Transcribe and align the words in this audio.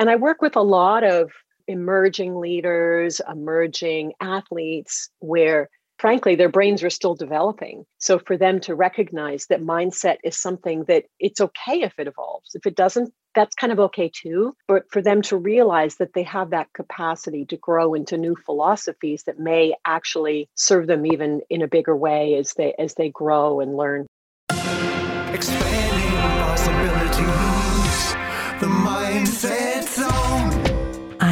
And 0.00 0.08
I 0.08 0.16
work 0.16 0.40
with 0.40 0.56
a 0.56 0.62
lot 0.62 1.04
of 1.04 1.30
emerging 1.68 2.34
leaders, 2.34 3.20
emerging 3.30 4.14
athletes, 4.18 5.10
where 5.18 5.68
frankly 5.98 6.36
their 6.36 6.48
brains 6.48 6.82
are 6.82 6.88
still 6.88 7.14
developing. 7.14 7.84
So 7.98 8.18
for 8.18 8.38
them 8.38 8.60
to 8.60 8.74
recognize 8.74 9.44
that 9.48 9.60
mindset 9.60 10.16
is 10.24 10.40
something 10.40 10.84
that 10.84 11.04
it's 11.18 11.42
okay 11.42 11.82
if 11.82 11.98
it 11.98 12.06
evolves. 12.06 12.54
If 12.54 12.64
it 12.64 12.76
doesn't, 12.76 13.12
that's 13.34 13.54
kind 13.54 13.74
of 13.74 13.78
okay 13.78 14.10
too. 14.10 14.56
But 14.66 14.84
for 14.90 15.02
them 15.02 15.20
to 15.20 15.36
realize 15.36 15.96
that 15.96 16.14
they 16.14 16.22
have 16.22 16.48
that 16.50 16.72
capacity 16.72 17.44
to 17.50 17.58
grow 17.58 17.92
into 17.92 18.16
new 18.16 18.36
philosophies 18.36 19.24
that 19.24 19.38
may 19.38 19.74
actually 19.84 20.48
serve 20.54 20.86
them 20.86 21.04
even 21.04 21.42
in 21.50 21.60
a 21.60 21.68
bigger 21.68 21.94
way 21.94 22.36
as 22.36 22.54
they 22.54 22.72
as 22.78 22.94
they 22.94 23.10
grow 23.10 23.60
and 23.60 23.76
learn. 23.76 24.06
Expanding 24.48 26.10
possibilities, 26.40 28.14
the 28.60 28.66
mindset. 28.66 29.69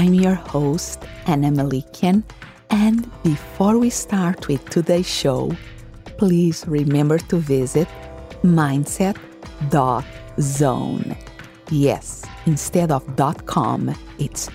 I'm 0.09 0.15
your 0.15 0.37
host, 0.37 1.05
Anna 1.27 1.51
Melikian, 1.51 2.23
and 2.71 3.11
before 3.23 3.77
we 3.77 3.91
start 3.91 4.49
with 4.49 4.67
today's 4.71 5.07
show, 5.07 5.53
please 6.17 6.65
remember 6.67 7.19
to 7.19 7.37
visit 7.37 7.87
mindset.zone. 8.43 9.19
Yes, 11.71 12.25
instead 12.47 12.91
of 12.91 13.05
.com, 13.45 13.95
it's 14.19 14.49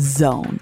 .zone. 0.00 0.60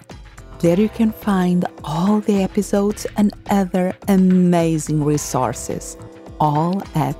There 0.58 0.80
you 0.80 0.88
can 0.88 1.12
find 1.12 1.64
all 1.84 2.18
the 2.18 2.42
episodes 2.42 3.06
and 3.16 3.32
other 3.50 3.94
amazing 4.08 5.04
resources, 5.04 5.96
all 6.40 6.82
at 6.96 7.16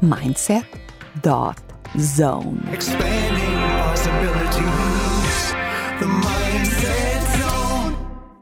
mindset.zone. 0.00 0.72
Expanding 2.72 3.33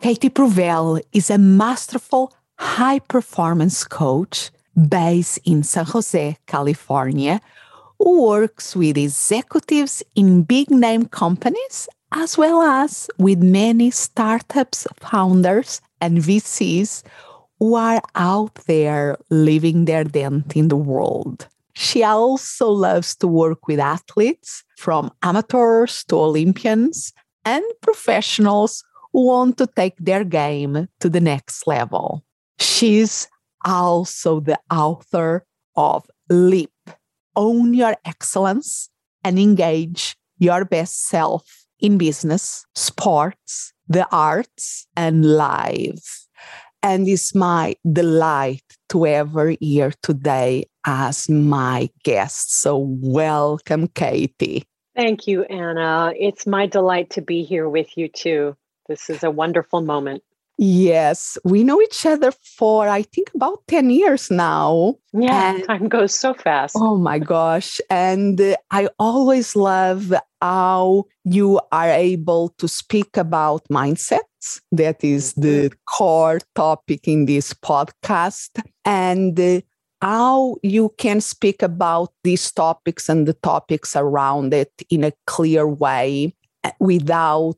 Katie 0.00 0.30
Peuvrelle 0.30 1.00
is 1.12 1.30
a 1.30 1.38
masterful 1.38 2.32
high 2.58 2.98
performance 2.98 3.84
coach 3.84 4.50
based 4.88 5.38
in 5.44 5.62
San 5.62 5.84
Jose, 5.86 6.36
California 6.46 7.40
who 7.98 8.26
works 8.26 8.74
with 8.74 8.98
executives 8.98 10.02
in 10.16 10.42
big 10.42 10.70
name 10.70 11.06
companies 11.06 11.88
as 12.10 12.36
well 12.36 12.60
as 12.62 13.08
with 13.18 13.42
many 13.42 13.90
startups 13.90 14.86
founders 15.00 15.80
and 16.00 16.18
VCs 16.18 17.04
who 17.58 17.74
are 17.74 18.02
out 18.16 18.54
there 18.66 19.16
leaving 19.30 19.84
their 19.84 20.04
dent 20.04 20.56
in 20.56 20.66
the 20.66 20.76
world. 20.76 21.46
She 21.74 22.02
also 22.02 22.70
loves 22.70 23.14
to 23.16 23.28
work 23.28 23.68
with 23.68 23.78
athletes 23.78 24.64
from 24.76 25.12
amateurs 25.22 26.04
to 26.08 26.16
Olympians 26.16 27.12
and 27.44 27.64
professionals 27.80 28.84
who 29.12 29.26
want 29.26 29.58
to 29.58 29.66
take 29.66 29.96
their 29.98 30.24
game 30.24 30.88
to 31.00 31.08
the 31.08 31.20
next 31.20 31.66
level. 31.66 32.24
She's 32.58 33.28
also 33.64 34.40
the 34.40 34.58
author 34.70 35.44
of 35.76 36.04
Leap 36.30 36.70
own 37.36 37.74
your 37.74 37.96
excellence 38.04 38.88
and 39.24 39.38
engage 39.38 40.16
your 40.38 40.64
best 40.64 41.06
self 41.08 41.66
in 41.80 41.98
business, 41.98 42.64
sports, 42.74 43.72
the 43.88 44.06
arts, 44.12 44.86
and 44.96 45.24
life. 45.24 46.26
And 46.82 47.06
it's 47.08 47.34
my 47.34 47.76
delight 47.90 48.64
to 48.90 49.04
have 49.04 49.32
her 49.32 49.54
here 49.60 49.92
today 50.02 50.64
as 50.84 51.28
my 51.28 51.90
guest. 52.02 52.60
So, 52.60 52.76
welcome, 53.00 53.88
Katie. 53.88 54.64
Thank 54.94 55.26
you, 55.26 55.44
Anna. 55.44 56.12
It's 56.18 56.46
my 56.46 56.66
delight 56.66 57.10
to 57.10 57.22
be 57.22 57.44
here 57.44 57.68
with 57.68 57.96
you 57.96 58.08
too. 58.08 58.56
This 58.88 59.08
is 59.08 59.22
a 59.22 59.30
wonderful 59.30 59.80
moment. 59.80 60.22
Yes, 60.58 61.38
we 61.44 61.64
know 61.64 61.80
each 61.80 62.04
other 62.04 62.30
for 62.30 62.86
I 62.86 63.02
think 63.02 63.30
about 63.34 63.66
10 63.68 63.90
years 63.90 64.30
now. 64.30 64.96
Yeah, 65.12 65.54
and, 65.54 65.64
time 65.64 65.88
goes 65.88 66.14
so 66.14 66.34
fast. 66.34 66.76
Oh 66.78 66.96
my 66.96 67.18
gosh. 67.18 67.80
And 67.88 68.40
uh, 68.40 68.56
I 68.70 68.88
always 68.98 69.56
love 69.56 70.12
how 70.40 71.06
you 71.24 71.58
are 71.72 71.90
able 71.90 72.50
to 72.58 72.68
speak 72.68 73.16
about 73.16 73.66
mindsets. 73.70 74.60
That 74.70 75.02
is 75.02 75.32
the 75.34 75.70
mm-hmm. 75.70 75.96
core 75.96 76.38
topic 76.54 77.08
in 77.08 77.24
this 77.24 77.54
podcast. 77.54 78.62
And 78.84 79.40
uh, 79.40 79.62
how 80.02 80.56
you 80.64 80.92
can 80.98 81.20
speak 81.20 81.62
about 81.62 82.12
these 82.24 82.50
topics 82.50 83.08
and 83.08 83.26
the 83.26 83.34
topics 83.34 83.94
around 83.94 84.52
it 84.52 84.72
in 84.90 85.04
a 85.04 85.12
clear 85.26 85.66
way 85.66 86.34
uh, 86.64 86.72
without 86.80 87.56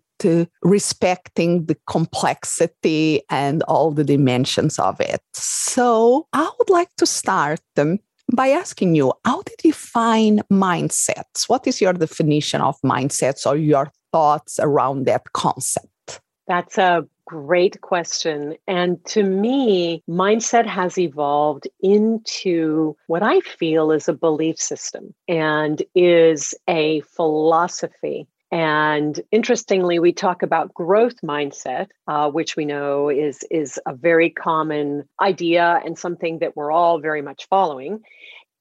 respecting 0.62 1.64
the 1.66 1.76
complexity 1.86 3.22
and 3.30 3.62
all 3.64 3.90
the 3.90 4.04
dimensions 4.04 4.78
of 4.78 5.00
it. 5.00 5.20
So 5.32 6.28
I 6.32 6.50
would 6.58 6.70
like 6.70 6.94
to 6.98 7.06
start 7.06 7.60
um, 7.78 7.98
by 8.32 8.48
asking 8.48 8.94
you 8.94 9.12
how 9.24 9.42
you 9.64 9.72
find 9.72 10.42
mindsets? 10.52 11.48
What 11.48 11.66
is 11.66 11.80
your 11.80 11.92
definition 11.92 12.60
of 12.60 12.76
mindsets 12.84 13.46
or 13.46 13.56
your 13.56 13.90
thoughts 14.12 14.58
around 14.60 15.06
that 15.06 15.32
concept? 15.32 16.20
That's 16.46 16.78
a 16.78 17.06
great 17.26 17.80
question. 17.80 18.56
And 18.66 19.04
to 19.06 19.22
me, 19.22 20.02
mindset 20.08 20.66
has 20.66 20.98
evolved 20.98 21.68
into 21.80 22.96
what 23.06 23.22
I 23.22 23.40
feel 23.40 23.90
is 23.90 24.08
a 24.08 24.12
belief 24.12 24.58
system 24.58 25.14
and 25.28 25.82
is 25.94 26.54
a 26.68 27.00
philosophy 27.02 28.26
and 28.54 29.20
interestingly, 29.32 29.98
we 29.98 30.12
talk 30.12 30.44
about 30.44 30.72
growth 30.72 31.20
mindset, 31.24 31.88
uh, 32.06 32.30
which 32.30 32.54
we 32.54 32.64
know 32.64 33.08
is, 33.08 33.42
is 33.50 33.80
a 33.84 33.92
very 33.92 34.30
common 34.30 35.08
idea 35.20 35.80
and 35.84 35.98
something 35.98 36.38
that 36.38 36.54
we're 36.56 36.70
all 36.70 37.00
very 37.00 37.20
much 37.20 37.48
following. 37.48 38.04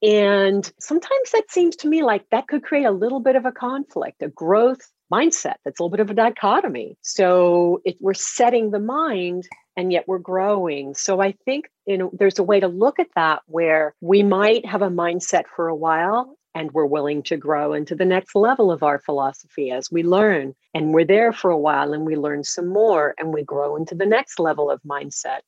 And 0.01 0.69
sometimes 0.79 1.31
that 1.31 1.51
seems 1.51 1.75
to 1.75 1.87
me 1.87 2.01
like 2.01 2.27
that 2.31 2.47
could 2.47 2.63
create 2.63 2.85
a 2.85 2.91
little 2.91 3.19
bit 3.19 3.35
of 3.35 3.45
a 3.45 3.51
conflict, 3.51 4.23
a 4.23 4.29
growth 4.29 4.91
mindset 5.11 5.55
that's 5.63 5.79
a 5.79 5.83
little 5.83 5.89
bit 5.89 5.99
of 5.99 6.09
a 6.09 6.13
dichotomy. 6.13 6.97
So 7.01 7.81
if 7.85 7.95
we're 7.99 8.13
setting 8.13 8.71
the 8.71 8.79
mind 8.79 9.47
and 9.75 9.91
yet 9.91 10.07
we're 10.07 10.19
growing. 10.19 10.93
So 10.93 11.19
I 11.19 11.33
think 11.45 11.69
you 11.85 11.97
know 11.97 12.11
there's 12.13 12.39
a 12.39 12.43
way 12.43 12.59
to 12.59 12.67
look 12.67 12.99
at 12.99 13.07
that 13.15 13.41
where 13.47 13.95
we 14.01 14.23
might 14.23 14.65
have 14.65 14.81
a 14.81 14.89
mindset 14.89 15.43
for 15.55 15.67
a 15.67 15.75
while 15.75 16.37
and 16.55 16.71
we're 16.71 16.85
willing 16.85 17.23
to 17.23 17.37
grow 17.37 17.73
into 17.73 17.95
the 17.95 18.05
next 18.05 18.35
level 18.35 18.71
of 18.71 18.83
our 18.83 18.99
philosophy 18.99 19.71
as 19.71 19.91
we 19.91 20.03
learn. 20.03 20.53
And 20.73 20.93
we're 20.93 21.05
there 21.05 21.33
for 21.33 21.49
a 21.49 21.57
while 21.57 21.93
and 21.93 22.05
we 22.05 22.15
learn 22.15 22.43
some 22.43 22.67
more 22.67 23.15
and 23.17 23.33
we 23.33 23.43
grow 23.43 23.75
into 23.75 23.95
the 23.95 24.05
next 24.05 24.39
level 24.39 24.69
of 24.69 24.81
mindset. 24.83 25.39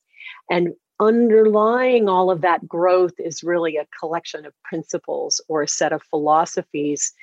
And 0.49 0.73
underlying 0.99 2.07
all 2.09 2.31
of 2.31 2.41
that 2.41 2.67
growth 2.67 3.13
is 3.19 3.43
really 3.43 3.77
a 3.77 3.87
collection 3.99 4.45
of 4.45 4.53
principles 4.63 5.41
or 5.47 5.61
a 5.61 5.67
set 5.67 5.93
of 5.93 6.01
philosophies 6.03 7.13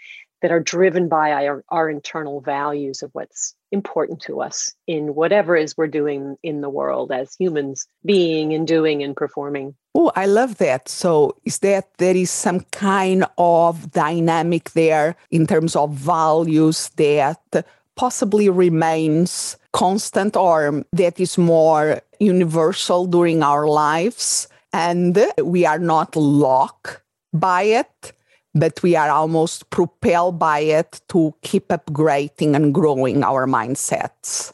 that 0.42 0.50
are 0.50 0.60
driven 0.60 1.08
by 1.08 1.46
our, 1.46 1.64
our 1.70 1.88
internal 1.88 2.40
values 2.40 3.02
of 3.02 3.10
what's 3.12 3.54
important 3.70 4.20
to 4.20 4.42
us 4.42 4.74
in 4.86 5.14
whatever 5.14 5.56
is 5.56 5.76
we're 5.76 5.86
doing 5.86 6.36
in 6.42 6.60
the 6.60 6.68
world 6.68 7.10
as 7.10 7.34
humans 7.36 7.86
being 8.04 8.52
and 8.52 8.66
doing 8.66 9.02
and 9.02 9.16
performing. 9.16 9.74
Oh 9.94 10.12
i 10.16 10.26
love 10.26 10.58
that. 10.58 10.88
So 10.88 11.36
is 11.44 11.60
that 11.60 11.88
there 11.98 12.16
is 12.16 12.30
some 12.30 12.60
kind 12.72 13.24
of 13.38 13.90
dynamic 13.92 14.72
there 14.72 15.16
in 15.30 15.46
terms 15.46 15.76
of 15.76 15.94
values 15.94 16.90
that 16.96 17.66
possibly 17.94 18.48
remains 18.48 19.56
constant 19.72 20.36
or 20.36 20.84
that 20.92 21.20
is 21.20 21.38
more 21.38 22.00
universal 22.18 23.06
during 23.06 23.42
our 23.42 23.66
lives 23.66 24.48
and 24.72 25.18
we 25.42 25.66
are 25.66 25.78
not 25.78 26.16
locked 26.16 27.00
by 27.32 27.62
it 27.62 28.12
but 28.54 28.82
we 28.82 28.96
are 28.96 29.10
almost 29.10 29.70
propelled 29.70 30.38
by 30.38 30.60
it 30.60 31.00
to 31.08 31.34
keep 31.42 31.68
upgrading 31.68 32.54
and 32.54 32.74
growing 32.74 33.24
our 33.24 33.46
mindsets. 33.46 34.52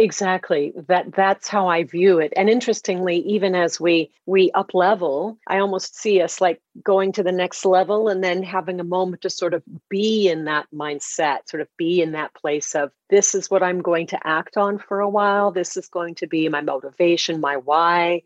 Exactly. 0.00 0.72
That 0.88 1.12
that's 1.12 1.46
how 1.46 1.68
i 1.68 1.84
view 1.84 2.20
it. 2.20 2.32
And 2.34 2.48
interestingly 2.48 3.18
even 3.18 3.54
as 3.54 3.78
we 3.78 4.10
we 4.24 4.50
up 4.52 4.72
level 4.72 5.38
i 5.46 5.58
almost 5.58 5.94
see 5.94 6.22
us 6.22 6.40
like 6.40 6.58
going 6.82 7.12
to 7.12 7.22
the 7.22 7.32
next 7.32 7.66
level 7.66 8.08
and 8.08 8.24
then 8.24 8.42
having 8.42 8.80
a 8.80 8.84
moment 8.84 9.20
to 9.22 9.30
sort 9.30 9.52
of 9.52 9.62
be 9.90 10.26
in 10.26 10.46
that 10.46 10.66
mindset 10.74 11.50
sort 11.50 11.60
of 11.60 11.68
be 11.76 12.00
in 12.00 12.12
that 12.12 12.32
place 12.32 12.74
of 12.74 12.90
this 13.10 13.34
is 13.34 13.50
what 13.50 13.62
i'm 13.62 13.82
going 13.82 14.06
to 14.06 14.26
act 14.26 14.56
on 14.56 14.78
for 14.78 15.00
a 15.00 15.08
while. 15.08 15.50
This 15.50 15.76
is 15.76 15.88
going 15.88 16.14
to 16.16 16.26
be 16.26 16.48
my 16.48 16.62
motivation 16.62 17.38
my 17.38 17.58
why. 17.58 18.22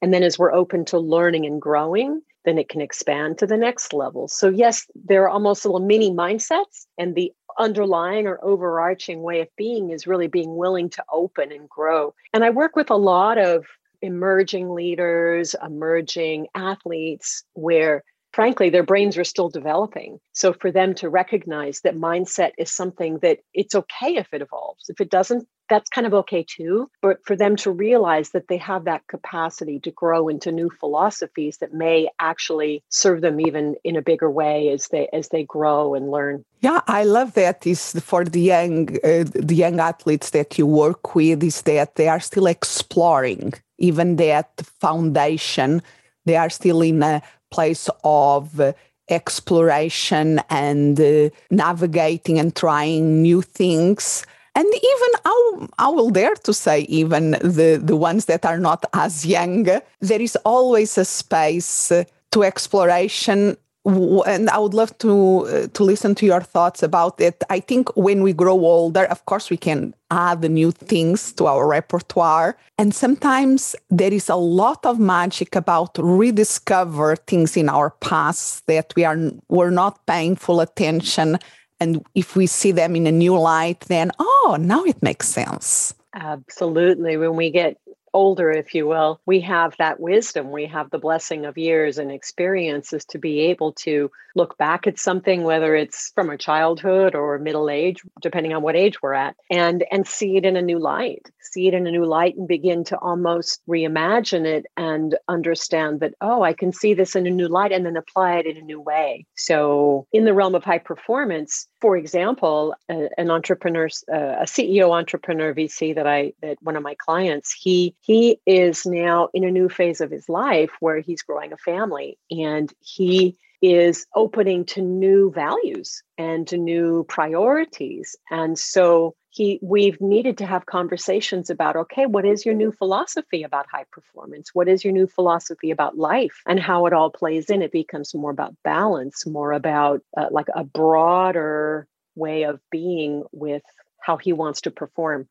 And 0.00 0.14
then 0.14 0.22
as 0.22 0.38
we're 0.38 0.52
open 0.52 0.84
to 0.86 0.98
learning 0.98 1.44
and 1.44 1.60
growing 1.60 2.22
then 2.46 2.56
it 2.56 2.70
can 2.70 2.80
expand 2.80 3.36
to 3.38 3.46
the 3.46 3.56
next 3.58 3.92
level. 3.92 4.28
So, 4.28 4.48
yes, 4.48 4.86
there 4.94 5.24
are 5.24 5.28
almost 5.28 5.66
little 5.66 5.80
mini 5.80 6.10
mindsets, 6.10 6.86
and 6.96 7.14
the 7.14 7.32
underlying 7.58 8.26
or 8.26 8.42
overarching 8.42 9.22
way 9.22 9.40
of 9.40 9.48
being 9.56 9.90
is 9.90 10.06
really 10.06 10.28
being 10.28 10.56
willing 10.56 10.88
to 10.90 11.04
open 11.12 11.52
and 11.52 11.68
grow. 11.68 12.14
And 12.32 12.44
I 12.44 12.50
work 12.50 12.76
with 12.76 12.90
a 12.90 12.96
lot 12.96 13.36
of 13.36 13.66
emerging 14.00 14.70
leaders, 14.70 15.54
emerging 15.64 16.46
athletes, 16.54 17.44
where 17.54 18.04
frankly, 18.36 18.68
their 18.68 18.82
brains 18.82 19.16
are 19.16 19.24
still 19.24 19.48
developing. 19.48 20.20
So 20.32 20.52
for 20.52 20.70
them 20.70 20.94
to 20.96 21.08
recognize 21.08 21.80
that 21.80 21.96
mindset 21.96 22.50
is 22.58 22.70
something 22.70 23.18
that 23.20 23.38
it's 23.54 23.74
okay 23.74 24.16
if 24.16 24.28
it 24.34 24.42
evolves. 24.42 24.84
If 24.90 25.00
it 25.00 25.10
doesn't, 25.10 25.48
that's 25.70 25.88
kind 25.88 26.06
of 26.06 26.12
okay 26.12 26.44
too. 26.46 26.90
But 27.00 27.24
for 27.24 27.34
them 27.34 27.56
to 27.56 27.70
realize 27.70 28.30
that 28.30 28.48
they 28.48 28.58
have 28.58 28.84
that 28.84 29.06
capacity 29.08 29.80
to 29.80 29.90
grow 29.90 30.28
into 30.28 30.52
new 30.52 30.68
philosophies 30.68 31.56
that 31.62 31.72
may 31.72 32.10
actually 32.20 32.84
serve 32.90 33.22
them 33.22 33.40
even 33.40 33.74
in 33.84 33.96
a 33.96 34.02
bigger 34.02 34.30
way 34.30 34.68
as 34.68 34.88
they 34.88 35.08
as 35.14 35.30
they 35.30 35.44
grow 35.44 35.94
and 35.94 36.10
learn. 36.10 36.44
Yeah, 36.60 36.82
I 36.86 37.04
love 37.04 37.32
that. 37.34 37.66
Is 37.66 37.92
for 38.10 38.22
the 38.24 38.40
young 38.40 38.96
uh, 39.02 39.24
the 39.50 39.56
young 39.64 39.80
athletes 39.80 40.30
that 40.30 40.58
you 40.58 40.66
work 40.66 41.14
with 41.14 41.42
is 41.42 41.62
that 41.62 41.96
they 41.96 42.08
are 42.08 42.20
still 42.20 42.46
exploring 42.46 43.54
even 43.78 44.16
that 44.16 44.50
foundation. 44.80 45.82
They 46.26 46.36
are 46.36 46.50
still 46.50 46.82
in 46.82 47.02
a 47.02 47.22
place 47.50 47.88
of 48.04 48.60
exploration 49.08 50.40
and 50.50 51.00
uh, 51.00 51.30
navigating 51.50 52.38
and 52.38 52.54
trying 52.54 53.22
new 53.22 53.42
things. 53.42 54.26
And 54.54 54.66
even 54.66 55.08
I, 55.24 55.68
I 55.78 55.88
will 55.88 56.10
dare 56.10 56.34
to 56.34 56.52
say 56.52 56.80
even 56.82 57.32
the, 57.32 57.80
the 57.82 57.96
ones 57.96 58.24
that 58.24 58.46
are 58.46 58.58
not 58.58 58.84
as 58.94 59.26
young 59.26 59.64
there 60.00 60.22
is 60.22 60.36
always 60.44 60.96
a 60.96 61.04
space 61.04 61.92
to 62.32 62.42
exploration 62.42 63.56
and 63.86 64.50
I 64.50 64.58
would 64.58 64.74
love 64.74 64.96
to 64.98 65.46
uh, 65.46 65.66
to 65.72 65.84
listen 65.84 66.14
to 66.16 66.26
your 66.26 66.40
thoughts 66.40 66.82
about 66.82 67.20
it. 67.20 67.42
I 67.50 67.60
think 67.60 67.94
when 67.96 68.22
we 68.22 68.32
grow 68.32 68.54
older, 68.54 69.04
of 69.04 69.24
course, 69.26 69.50
we 69.50 69.56
can 69.56 69.94
add 70.10 70.42
new 70.50 70.70
things 70.70 71.32
to 71.34 71.46
our 71.46 71.66
repertoire, 71.66 72.56
and 72.78 72.94
sometimes 72.94 73.76
there 73.90 74.12
is 74.12 74.28
a 74.28 74.36
lot 74.36 74.84
of 74.84 74.98
magic 74.98 75.54
about 75.56 75.96
rediscover 75.98 77.16
things 77.16 77.56
in 77.56 77.68
our 77.68 77.90
past 78.00 78.66
that 78.66 78.92
we 78.96 79.04
are 79.04 79.18
were 79.48 79.70
not 79.70 80.04
paying 80.06 80.36
full 80.36 80.60
attention 80.60 81.38
and 81.80 82.04
if 82.14 82.36
we 82.36 82.46
see 82.46 82.72
them 82.72 82.96
in 82.96 83.06
a 83.06 83.12
new 83.12 83.38
light, 83.38 83.80
then, 83.80 84.10
oh, 84.18 84.56
now 84.58 84.84
it 84.84 85.02
makes 85.02 85.28
sense. 85.28 85.94
Absolutely. 86.14 87.16
When 87.16 87.36
we 87.36 87.50
get 87.50 87.76
older, 88.12 88.50
if 88.50 88.74
you 88.74 88.86
will, 88.86 89.20
we 89.26 89.40
have 89.40 89.76
that 89.78 90.00
wisdom. 90.00 90.50
We 90.50 90.66
have 90.66 90.90
the 90.90 90.98
blessing 90.98 91.44
of 91.44 91.58
years 91.58 91.98
and 91.98 92.10
experiences 92.10 93.04
to 93.06 93.18
be 93.18 93.40
able 93.40 93.72
to 93.72 94.10
look 94.36 94.56
back 94.58 94.86
at 94.86 94.98
something, 94.98 95.42
whether 95.42 95.74
it's 95.74 96.12
from 96.14 96.28
our 96.28 96.36
childhood 96.36 97.14
or 97.14 97.38
middle 97.38 97.70
age, 97.70 98.02
depending 98.20 98.52
on 98.52 98.62
what 98.62 98.76
age 98.76 99.00
we're 99.02 99.14
at, 99.14 99.34
and 99.50 99.84
and 99.90 100.06
see 100.06 100.36
it 100.36 100.44
in 100.44 100.56
a 100.56 100.62
new 100.62 100.78
light, 100.78 101.30
see 101.40 101.66
it 101.66 101.74
in 101.74 101.86
a 101.86 101.90
new 101.90 102.04
light, 102.04 102.36
and 102.36 102.46
begin 102.46 102.84
to 102.84 102.98
almost 102.98 103.62
reimagine 103.68 104.44
it 104.44 104.66
and 104.76 105.16
understand 105.28 106.00
that 106.00 106.14
oh, 106.20 106.42
I 106.42 106.52
can 106.52 106.72
see 106.72 106.94
this 106.94 107.16
in 107.16 107.26
a 107.26 107.30
new 107.30 107.48
light, 107.48 107.72
and 107.72 107.84
then 107.86 107.96
apply 107.96 108.36
it 108.36 108.46
in 108.46 108.58
a 108.58 108.62
new 108.62 108.80
way. 108.80 109.26
So, 109.36 110.06
in 110.12 110.24
the 110.26 110.34
realm 110.34 110.54
of 110.54 110.64
high 110.64 110.78
performance, 110.78 111.66
for 111.80 111.96
example, 111.96 112.74
an 112.88 113.30
entrepreneur, 113.30 113.88
a 114.08 114.44
CEO 114.44 114.90
entrepreneur 114.90 115.54
VC 115.54 115.94
that 115.94 116.06
I 116.06 116.32
that 116.42 116.58
one 116.60 116.76
of 116.76 116.82
my 116.82 116.94
clients, 116.94 117.52
he 117.52 117.94
he 118.06 118.40
is 118.46 118.86
now 118.86 119.30
in 119.34 119.42
a 119.42 119.50
new 119.50 119.68
phase 119.68 120.00
of 120.00 120.12
his 120.12 120.28
life 120.28 120.70
where 120.78 121.00
he's 121.00 121.22
growing 121.22 121.52
a 121.52 121.56
family, 121.56 122.16
and 122.30 122.72
he 122.78 123.36
is 123.60 124.06
opening 124.14 124.64
to 124.66 124.80
new 124.80 125.32
values 125.32 126.04
and 126.16 126.46
to 126.46 126.56
new 126.56 127.04
priorities. 127.08 128.14
And 128.30 128.56
so 128.56 129.16
he 129.30 129.58
we've 129.60 130.00
needed 130.00 130.38
to 130.38 130.46
have 130.46 130.66
conversations 130.66 131.50
about 131.50 131.74
okay, 131.74 132.06
what 132.06 132.24
is 132.24 132.46
your 132.46 132.54
new 132.54 132.70
philosophy 132.70 133.42
about 133.42 133.66
high 133.68 133.86
performance? 133.90 134.50
What 134.54 134.68
is 134.68 134.84
your 134.84 134.92
new 134.92 135.08
philosophy 135.08 135.72
about 135.72 135.98
life 135.98 136.42
and 136.46 136.60
how 136.60 136.86
it 136.86 136.92
all 136.92 137.10
plays 137.10 137.50
in? 137.50 137.60
It 137.60 137.72
becomes 137.72 138.14
more 138.14 138.30
about 138.30 138.54
balance, 138.62 139.26
more 139.26 139.50
about 139.50 140.00
uh, 140.16 140.28
like 140.30 140.48
a 140.54 140.62
broader 140.62 141.88
way 142.14 142.44
of 142.44 142.60
being 142.70 143.24
with 143.32 143.64
how 144.00 144.16
he 144.16 144.32
wants 144.32 144.60
to 144.60 144.70
perform. 144.70 145.28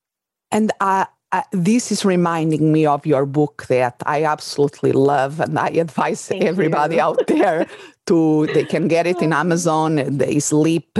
And 0.52 0.72
uh, 0.82 1.06
uh, 1.32 1.42
this 1.52 1.92
is 1.92 2.06
reminding 2.06 2.72
me 2.72 2.86
of 2.86 3.06
your 3.06 3.26
book 3.26 3.66
that 3.68 4.02
I 4.06 4.24
absolutely 4.24 4.92
love, 4.92 5.40
and 5.40 5.58
I 5.58 5.70
advise 5.70 6.28
Thank 6.28 6.44
everybody 6.44 7.00
out 7.00 7.28
there 7.28 7.68
to 8.08 8.48
they 8.48 8.66
can 8.66 8.88
get 8.88 9.08
it 9.08 9.22
in 9.22 9.34
Amazon. 9.34 9.96
They 10.18 10.40
sleep. 10.40 10.98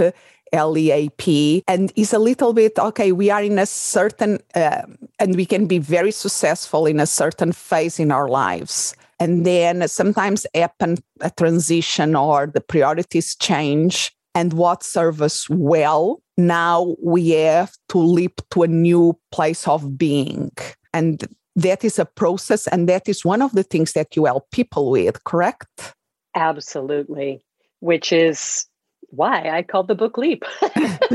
LEAP, 0.52 1.64
and 1.66 1.92
it's 1.96 2.12
a 2.12 2.18
little 2.18 2.52
bit 2.52 2.78
okay. 2.78 3.12
We 3.12 3.30
are 3.30 3.42
in 3.42 3.58
a 3.58 3.66
certain, 3.66 4.38
uh, 4.54 4.82
and 5.18 5.36
we 5.36 5.44
can 5.44 5.66
be 5.66 5.78
very 5.78 6.12
successful 6.12 6.86
in 6.86 7.00
a 7.00 7.06
certain 7.06 7.52
phase 7.52 7.98
in 7.98 8.10
our 8.10 8.28
lives, 8.28 8.96
and 9.18 9.44
then 9.44 9.86
sometimes 9.88 10.46
happen 10.54 10.98
a 11.20 11.30
transition 11.30 12.14
or 12.14 12.46
the 12.46 12.60
priorities 12.60 13.34
change, 13.34 14.15
and 14.36 14.52
what 14.52 14.84
serves 14.84 15.20
us 15.20 15.48
well 15.50 16.20
now 16.36 16.94
we 17.02 17.30
have 17.30 17.72
to 17.88 17.98
leap 17.98 18.40
to 18.50 18.62
a 18.62 18.68
new 18.68 19.18
place 19.32 19.66
of 19.66 19.96
being. 19.96 20.52
And 20.92 21.24
that 21.56 21.84
is 21.84 21.98
a 21.98 22.04
process. 22.04 22.66
And 22.66 22.88
that 22.88 23.08
is 23.08 23.24
one 23.24 23.42
of 23.42 23.52
the 23.52 23.62
things 23.62 23.92
that 23.94 24.14
you 24.14 24.26
help 24.26 24.50
people 24.50 24.90
with, 24.90 25.24
correct? 25.24 25.94
Absolutely. 26.34 27.42
Which 27.80 28.12
is 28.12 28.66
why 29.08 29.48
I 29.48 29.62
called 29.62 29.88
the 29.88 29.94
book 29.94 30.18
Leap. 30.18 30.44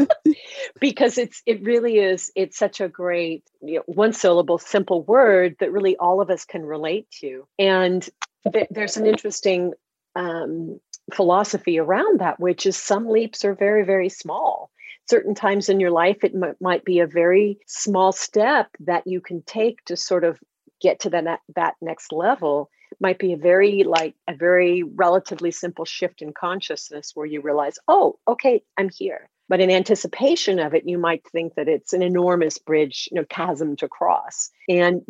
because 0.79 1.17
it's 1.17 1.41
it 1.45 1.61
really 1.63 1.99
is 1.99 2.31
it's 2.35 2.57
such 2.57 2.79
a 2.81 2.87
great 2.87 3.43
you 3.61 3.75
know, 3.75 3.83
one 3.85 4.13
syllable 4.13 4.57
simple 4.57 5.03
word 5.03 5.55
that 5.59 5.71
really 5.71 5.97
all 5.97 6.21
of 6.21 6.29
us 6.29 6.45
can 6.45 6.63
relate 6.63 7.07
to 7.19 7.45
and 7.59 8.09
th- 8.51 8.67
there's 8.69 8.95
an 8.95 9.05
interesting 9.05 9.73
um, 10.15 10.79
philosophy 11.15 11.79
around 11.79 12.19
that 12.19 12.39
which 12.39 12.65
is 12.65 12.77
some 12.77 13.07
leaps 13.07 13.45
are 13.45 13.55
very 13.55 13.85
very 13.85 14.09
small. 14.09 14.71
Certain 15.09 15.35
times 15.35 15.67
in 15.67 15.79
your 15.79 15.91
life, 15.91 16.23
it 16.23 16.33
m- 16.33 16.55
might 16.61 16.85
be 16.85 16.99
a 16.99 17.07
very 17.07 17.59
small 17.67 18.11
step 18.11 18.69
that 18.79 19.05
you 19.05 19.19
can 19.19 19.41
take 19.41 19.83
to 19.85 19.97
sort 19.97 20.23
of 20.23 20.39
get 20.79 21.01
to 21.01 21.09
ne- 21.09 21.37
that 21.55 21.75
next 21.81 22.13
level. 22.13 22.69
Might 22.99 23.19
be 23.19 23.33
a 23.33 23.37
very 23.37 23.83
like 23.83 24.15
a 24.27 24.35
very 24.35 24.83
relatively 24.83 25.51
simple 25.51 25.85
shift 25.85 26.21
in 26.21 26.33
consciousness 26.33 27.11
where 27.13 27.25
you 27.25 27.41
realize 27.41 27.77
oh 27.87 28.19
okay 28.27 28.63
i'm 28.77 28.89
here. 28.89 29.29
But 29.49 29.59
in 29.59 29.71
anticipation 29.71 30.59
of 30.59 30.73
it 30.73 30.87
you 30.87 30.97
might 30.97 31.25
think 31.27 31.55
that 31.55 31.67
it's 31.67 31.93
an 31.93 32.01
enormous 32.01 32.57
bridge 32.57 33.09
you 33.11 33.15
know 33.19 33.25
chasm 33.29 33.75
to 33.77 33.87
cross. 33.87 34.49
And 34.69 35.01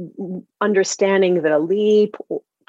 understanding 0.62 1.42
that 1.42 1.52
a 1.52 1.60
leap 1.60 2.16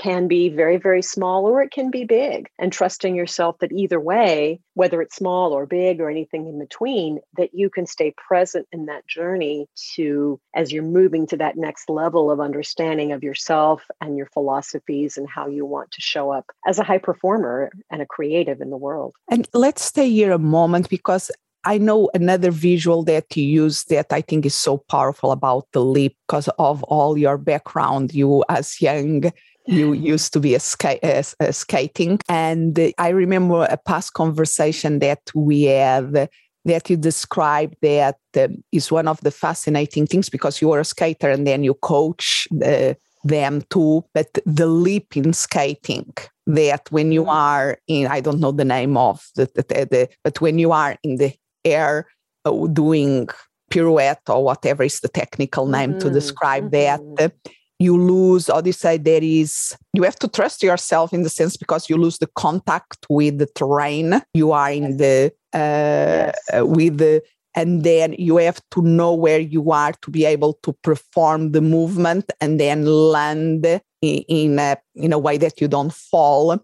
can 0.03 0.27
be 0.27 0.49
very, 0.49 0.79
very 0.79 1.03
small 1.03 1.47
or 1.47 1.63
it 1.63 1.71
can 1.71 1.91
be 1.91 2.05
big. 2.05 2.49
And 2.59 2.73
trusting 2.73 3.15
yourself 3.15 3.59
that 3.61 3.73
either 3.73 4.01
way, 4.01 4.61
whether 4.75 5.01
it's 5.01 5.17
small 5.17 5.53
or 5.53 5.65
big 5.65 6.01
or 6.01 6.11
anything 6.11 6.49
in 6.49 6.59
between, 6.59 7.21
that 7.37 7.51
you 7.53 7.71
can 7.71 7.87
stay 7.87 8.13
present 8.17 8.67
in 8.73 8.87
that 8.87 9.07
journey 9.07 9.67
to 9.95 10.41
as 10.55 10.73
you're 10.73 10.83
moving 10.83 11.27
to 11.29 11.37
that 11.37 11.57
next 11.57 11.89
level 11.89 12.31
of 12.31 12.41
understanding 12.41 13.13
of 13.13 13.23
yourself 13.23 13.85
and 14.01 14.17
your 14.17 14.27
philosophies 14.27 15.17
and 15.17 15.29
how 15.29 15.47
you 15.47 15.65
want 15.65 15.93
to 15.93 16.01
show 16.01 16.33
up 16.33 16.47
as 16.67 16.79
a 16.79 16.85
high 16.85 16.99
performer 16.99 17.71
and 17.91 18.03
a 18.03 18.07
creative 18.07 18.61
in 18.61 18.71
the 18.71 18.77
world. 18.77 19.15
And 19.31 19.49
let's 19.55 19.85
stay 19.85 20.11
here 20.11 20.33
a 20.33 20.39
moment 20.39 20.89
because 20.89 21.31
I 21.65 21.79
know 21.79 22.11
another 22.13 22.51
visual 22.51 23.05
that 23.05 23.37
you 23.37 23.45
use 23.45 23.85
that 23.85 24.13
I 24.13 24.21
think 24.21 24.45
is 24.45 24.55
so 24.55 24.79
powerful 24.79 25.31
about 25.31 25.69
the 25.73 25.85
leap 25.85 26.17
because 26.27 26.49
of 26.59 26.83
all 26.85 27.17
your 27.17 27.39
background. 27.39 28.13
You, 28.13 28.43
as 28.49 28.81
young 28.81 29.31
you 29.67 29.93
used 29.93 30.33
to 30.33 30.41
be 30.41 30.55
a, 30.55 30.61
ska- 30.61 31.05
a, 31.05 31.25
a 31.41 31.53
skating. 31.53 32.21
And 32.29 32.93
I 32.99 33.09
remember 33.09 33.65
a 33.65 33.77
past 33.77 34.13
conversation 34.15 34.99
that 35.01 35.21
we 35.35 35.63
had 35.65 36.29
that 36.65 36.89
you 36.89 36.97
described 36.97 37.77
that 37.83 38.19
uh, 38.37 38.49
is 38.71 38.93
one 38.93 39.09
of 39.09 39.21
the 39.21 39.31
fascinating 39.31 40.07
things 40.07 40.29
because 40.29 40.61
you 40.61 40.71
are 40.73 40.81
a 40.81 40.85
skater 40.85 41.29
and 41.29 41.47
then 41.47 41.65
you 41.65 41.75
coach 41.75 42.47
the, 42.51 42.97
them 43.25 43.63
too. 43.71 44.05
But 44.15 44.39
the 44.47 44.67
leap 44.67 45.17
in 45.17 45.33
skating, 45.33 46.13
that 46.47 46.91
when 46.91 47.13
you 47.13 47.23
mm-hmm. 47.23 47.31
are 47.31 47.79
in, 47.87 48.07
I 48.07 48.21
don't 48.21 48.41
know 48.41 48.53
the 48.53 48.65
name 48.65 48.97
of 48.97 49.25
the, 49.37 49.47
the, 49.55 49.63
the 49.63 50.09
but 50.25 50.41
when 50.41 50.59
you 50.59 50.73
are 50.73 50.97
in 51.03 51.17
the 51.17 51.35
air 51.65 52.07
uh, 52.45 52.67
doing 52.67 53.29
pirouette 53.71 54.29
or 54.29 54.45
whatever 54.45 54.83
is 54.83 55.01
the 55.01 55.09
technical 55.09 55.67
name 55.67 55.91
mm-hmm. 55.91 56.01
to 56.01 56.11
describe 56.11 56.71
mm-hmm. 56.71 57.15
that 57.15 57.33
you 57.83 57.97
lose 57.97 58.49
or 58.49 58.63
say 58.73 58.97
there 58.97 59.23
is 59.23 59.77
you 59.93 60.03
have 60.03 60.17
to 60.17 60.29
trust 60.29 60.63
yourself 60.63 61.13
in 61.13 61.23
the 61.23 61.29
sense 61.29 61.57
because 61.57 61.91
you 61.91 61.97
lose 61.97 62.19
the 62.19 62.29
contact 62.37 63.07
with 63.09 63.39
the 63.39 63.47
terrain. 63.47 64.23
You 64.35 64.53
are 64.53 64.71
in 64.71 64.97
the 64.97 65.33
uh, 65.53 65.59
yes. 65.59 66.35
Uh, 66.53 66.67
with 66.67 66.99
the 66.99 67.23
and 67.55 67.85
then 67.85 68.15
you 68.19 68.39
have 68.39 68.61
to 68.71 68.81
know 68.81 69.13
where 69.13 69.41
you 69.41 69.71
are 69.71 69.93
to 70.01 70.11
be 70.11 70.25
able 70.25 70.55
to 70.63 70.73
perform 70.83 71.53
the 71.53 71.61
movement 71.61 72.33
and 72.41 72.59
then 72.59 72.87
land 72.87 73.67
in, 74.01 74.25
in 74.29 74.59
a 74.59 74.77
in 74.95 75.13
a 75.13 75.19
way 75.19 75.37
that 75.37 75.61
you 75.61 75.69
don't 75.69 75.93
fall. 75.93 76.59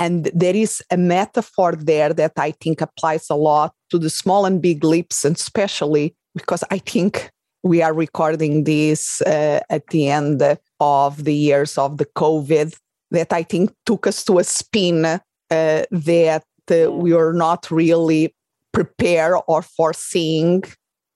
And 0.00 0.24
there 0.34 0.56
is 0.56 0.82
a 0.90 0.96
metaphor 0.96 1.76
there 1.76 2.12
that 2.12 2.32
i 2.36 2.50
think 2.50 2.80
applies 2.80 3.26
a 3.30 3.36
lot 3.36 3.74
to 3.90 3.98
the 3.98 4.10
small 4.10 4.44
and 4.44 4.60
big 4.60 4.82
leaps 4.82 5.24
and 5.24 5.36
especially 5.36 6.16
because 6.34 6.64
i 6.70 6.78
think 6.78 7.30
we 7.64 7.80
are 7.82 7.94
recording 7.94 8.64
this 8.64 9.22
uh, 9.22 9.60
at 9.70 9.86
the 9.88 10.08
end 10.08 10.42
of 10.80 11.24
the 11.24 11.34
years 11.34 11.78
of 11.78 11.96
the 11.96 12.04
COVID 12.04 12.78
that 13.10 13.32
I 13.32 13.42
think 13.42 13.72
took 13.86 14.06
us 14.06 14.22
to 14.24 14.38
a 14.38 14.44
spin 14.44 15.04
uh, 15.06 15.18
that 15.50 16.44
uh, 16.70 16.92
we 16.92 17.14
were 17.14 17.32
not 17.32 17.70
really 17.70 18.34
prepared 18.72 19.40
or 19.48 19.62
foreseeing. 19.62 20.62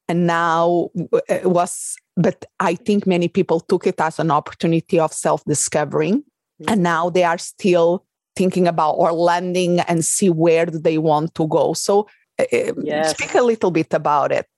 And 0.08 0.26
now 0.26 0.88
it 1.28 1.44
uh, 1.44 1.48
was 1.48 1.96
but 2.20 2.44
i 2.58 2.74
think 2.74 3.06
many 3.06 3.28
people 3.28 3.60
took 3.60 3.86
it 3.86 4.00
as 4.00 4.18
an 4.18 4.30
opportunity 4.30 4.98
of 4.98 5.12
self-discovering. 5.12 6.24
Mm-hmm. 6.60 6.72
and 6.72 6.82
now 6.82 7.08
they 7.08 7.22
are 7.22 7.38
still 7.38 8.04
thinking 8.34 8.66
about 8.66 8.94
or 8.94 9.12
landing 9.12 9.78
and 9.80 10.04
see 10.04 10.28
where 10.28 10.66
they 10.66 10.98
want 10.98 11.36
to 11.36 11.46
go. 11.46 11.72
So 11.72 12.08
uh, 12.40 12.44
uh, 12.52 12.72
yes. 12.82 13.10
speak 13.10 13.34
a 13.36 13.42
little 13.42 13.70
bit 13.70 13.94
about 13.94 14.32
it 14.32 14.48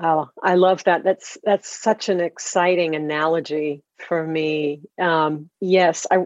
oh 0.00 0.28
i 0.42 0.54
love 0.54 0.84
that 0.84 1.04
that's 1.04 1.38
that's 1.44 1.68
such 1.68 2.08
an 2.08 2.20
exciting 2.20 2.94
analogy 2.94 3.82
for 3.98 4.26
me 4.26 4.80
um, 5.00 5.48
yes 5.60 6.06
i 6.10 6.18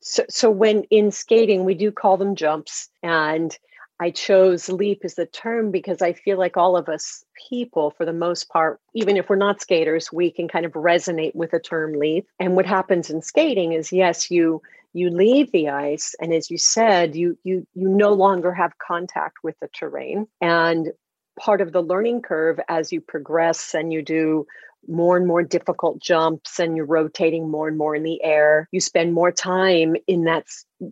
so, 0.00 0.24
so 0.28 0.50
when 0.50 0.82
in 0.84 1.10
skating 1.10 1.64
we 1.64 1.74
do 1.74 1.90
call 1.90 2.16
them 2.16 2.34
jumps 2.34 2.88
and 3.02 3.56
I 4.00 4.10
chose 4.10 4.68
leap 4.68 5.02
as 5.04 5.14
the 5.14 5.26
term 5.26 5.70
because 5.70 6.02
I 6.02 6.12
feel 6.12 6.36
like 6.36 6.56
all 6.56 6.76
of 6.76 6.88
us 6.88 7.24
people, 7.48 7.90
for 7.90 8.04
the 8.04 8.12
most 8.12 8.48
part, 8.48 8.80
even 8.92 9.16
if 9.16 9.28
we're 9.28 9.36
not 9.36 9.60
skaters, 9.60 10.12
we 10.12 10.30
can 10.30 10.48
kind 10.48 10.66
of 10.66 10.72
resonate 10.72 11.34
with 11.34 11.52
the 11.52 11.60
term 11.60 11.94
leap. 11.94 12.26
And 12.40 12.56
what 12.56 12.66
happens 12.66 13.08
in 13.08 13.22
skating 13.22 13.72
is, 13.72 13.92
yes, 13.92 14.30
you 14.30 14.60
you 14.96 15.10
leave 15.10 15.50
the 15.50 15.68
ice, 15.68 16.14
and 16.20 16.32
as 16.32 16.50
you 16.50 16.58
said, 16.58 17.16
you 17.16 17.36
you 17.42 17.66
you 17.74 17.88
no 17.88 18.12
longer 18.12 18.52
have 18.52 18.78
contact 18.78 19.38
with 19.42 19.58
the 19.60 19.68
terrain. 19.68 20.28
And 20.40 20.92
part 21.38 21.60
of 21.60 21.72
the 21.72 21.82
learning 21.82 22.22
curve 22.22 22.58
as 22.68 22.92
you 22.92 23.00
progress 23.00 23.74
and 23.74 23.92
you 23.92 24.02
do 24.02 24.46
more 24.86 25.16
and 25.16 25.26
more 25.26 25.42
difficult 25.42 26.00
jumps 26.00 26.58
and 26.58 26.76
you're 26.76 26.84
rotating 26.86 27.50
more 27.50 27.68
and 27.68 27.78
more 27.78 27.94
in 27.96 28.02
the 28.02 28.22
air 28.22 28.68
you 28.70 28.80
spend 28.80 29.14
more 29.14 29.32
time 29.32 29.96
in 30.06 30.24
that 30.24 30.44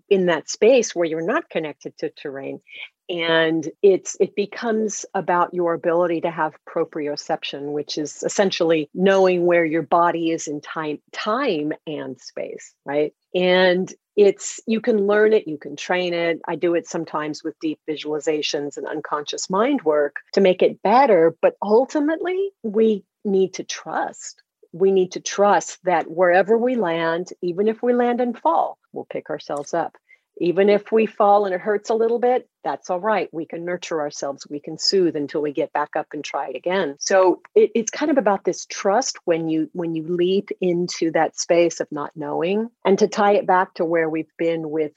in 0.09 0.27
that 0.27 0.49
space 0.49 0.95
where 0.95 1.05
you're 1.05 1.27
not 1.27 1.51
connected 1.51 1.97
to 1.99 2.09
terrain 2.11 2.61
and 3.09 3.69
it's 3.83 4.17
it 4.21 4.35
becomes 4.37 5.05
about 5.15 5.53
your 5.53 5.75
ability 5.75 6.21
to 6.21 6.31
have 6.31 6.55
proprioception 6.69 7.73
which 7.73 7.99
is 7.99 8.23
essentially 8.23 8.89
knowing 8.95 9.45
where 9.45 9.65
your 9.65 9.83
body 9.83 10.31
is 10.31 10.47
in 10.47 10.61
time 10.61 10.99
time 11.13 11.73
and 11.87 12.21
space 12.21 12.75
right? 12.85 13.13
And 13.35 13.93
it's 14.15 14.61
you 14.67 14.81
can 14.81 15.07
learn 15.07 15.33
it 15.33 15.49
you 15.49 15.59
can 15.59 15.77
train 15.77 16.15
it. 16.15 16.41
I 16.47 16.57
do 16.57 16.75
it 16.75 16.87
sometimes 16.87 17.43
with 17.43 17.59
deep 17.61 17.81
visualizations 17.89 18.77
and 18.77 18.87
unconscious 18.87 19.51
mind 19.51 19.83
work 19.83 20.17
to 20.35 20.41
make 20.41 20.63
it 20.63 20.83
better 20.83 21.37
but 21.43 21.57
ultimately 21.63 22.51
we 22.63 23.05
need 23.25 23.55
to 23.55 23.65
trust. 23.65 24.43
We 24.73 24.91
need 24.91 25.13
to 25.13 25.21
trust 25.21 25.79
that 25.85 26.11
wherever 26.11 26.57
we 26.57 26.77
land 26.77 27.29
even 27.43 27.69
if 27.69 27.83
we 27.83 27.93
land 27.93 28.21
and 28.21 28.39
fall 28.39 28.79
we'll 28.93 29.07
pick 29.11 29.29
ourselves 29.29 29.75
up 29.75 29.97
even 30.39 30.69
if 30.69 30.91
we 30.91 31.07
fall 31.07 31.45
and 31.45 31.55
it 31.55 31.61
hurts 31.61 31.91
a 31.91 31.95
little 31.95 32.19
bit, 32.19 32.49
that's 32.65 32.91
all 32.91 33.01
right. 33.01 33.29
We 33.33 33.47
can 33.47 33.65
nurture 33.65 34.01
ourselves, 34.01 34.47
we 34.49 34.61
can 34.61 34.79
soothe 34.79 35.17
until 35.17 35.43
we 35.43 35.53
get 35.53 35.73
back 35.73 35.91
up 35.97 36.09
and 36.13 36.25
try 36.25 36.49
it 36.49 36.57
again. 36.57 36.97
So 36.99 37.41
it, 37.55 37.71
it's 37.75 37.91
kind 37.91 38.11
of 38.11 38.19
about 38.19 38.45
this 38.45 38.67
trust 38.67 39.19
when 39.25 39.49
you 39.49 39.69
when 39.73 39.95
you 39.95 40.05
leap 40.05 40.51
into 40.61 41.11
that 41.13 41.39
space 41.39 41.81
of 41.81 41.89
not 41.91 42.13
knowing. 42.15 42.71
And 42.85 42.99
to 42.99 43.09
tie 43.09 43.33
it 43.33 43.47
back 43.47 43.75
to 43.75 43.85
where 43.85 44.09
we've 44.09 44.33
been 44.39 44.71
with 44.71 44.93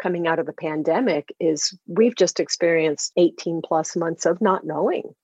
coming 0.00 0.26
out 0.26 0.38
of 0.38 0.46
the 0.46 0.52
pandemic 0.52 1.34
is 1.40 1.76
we've 1.86 2.16
just 2.16 2.40
experienced 2.40 3.12
18 3.16 3.62
plus 3.64 3.96
months 3.96 4.26
of 4.26 4.40
not 4.40 4.64
knowing 4.64 5.14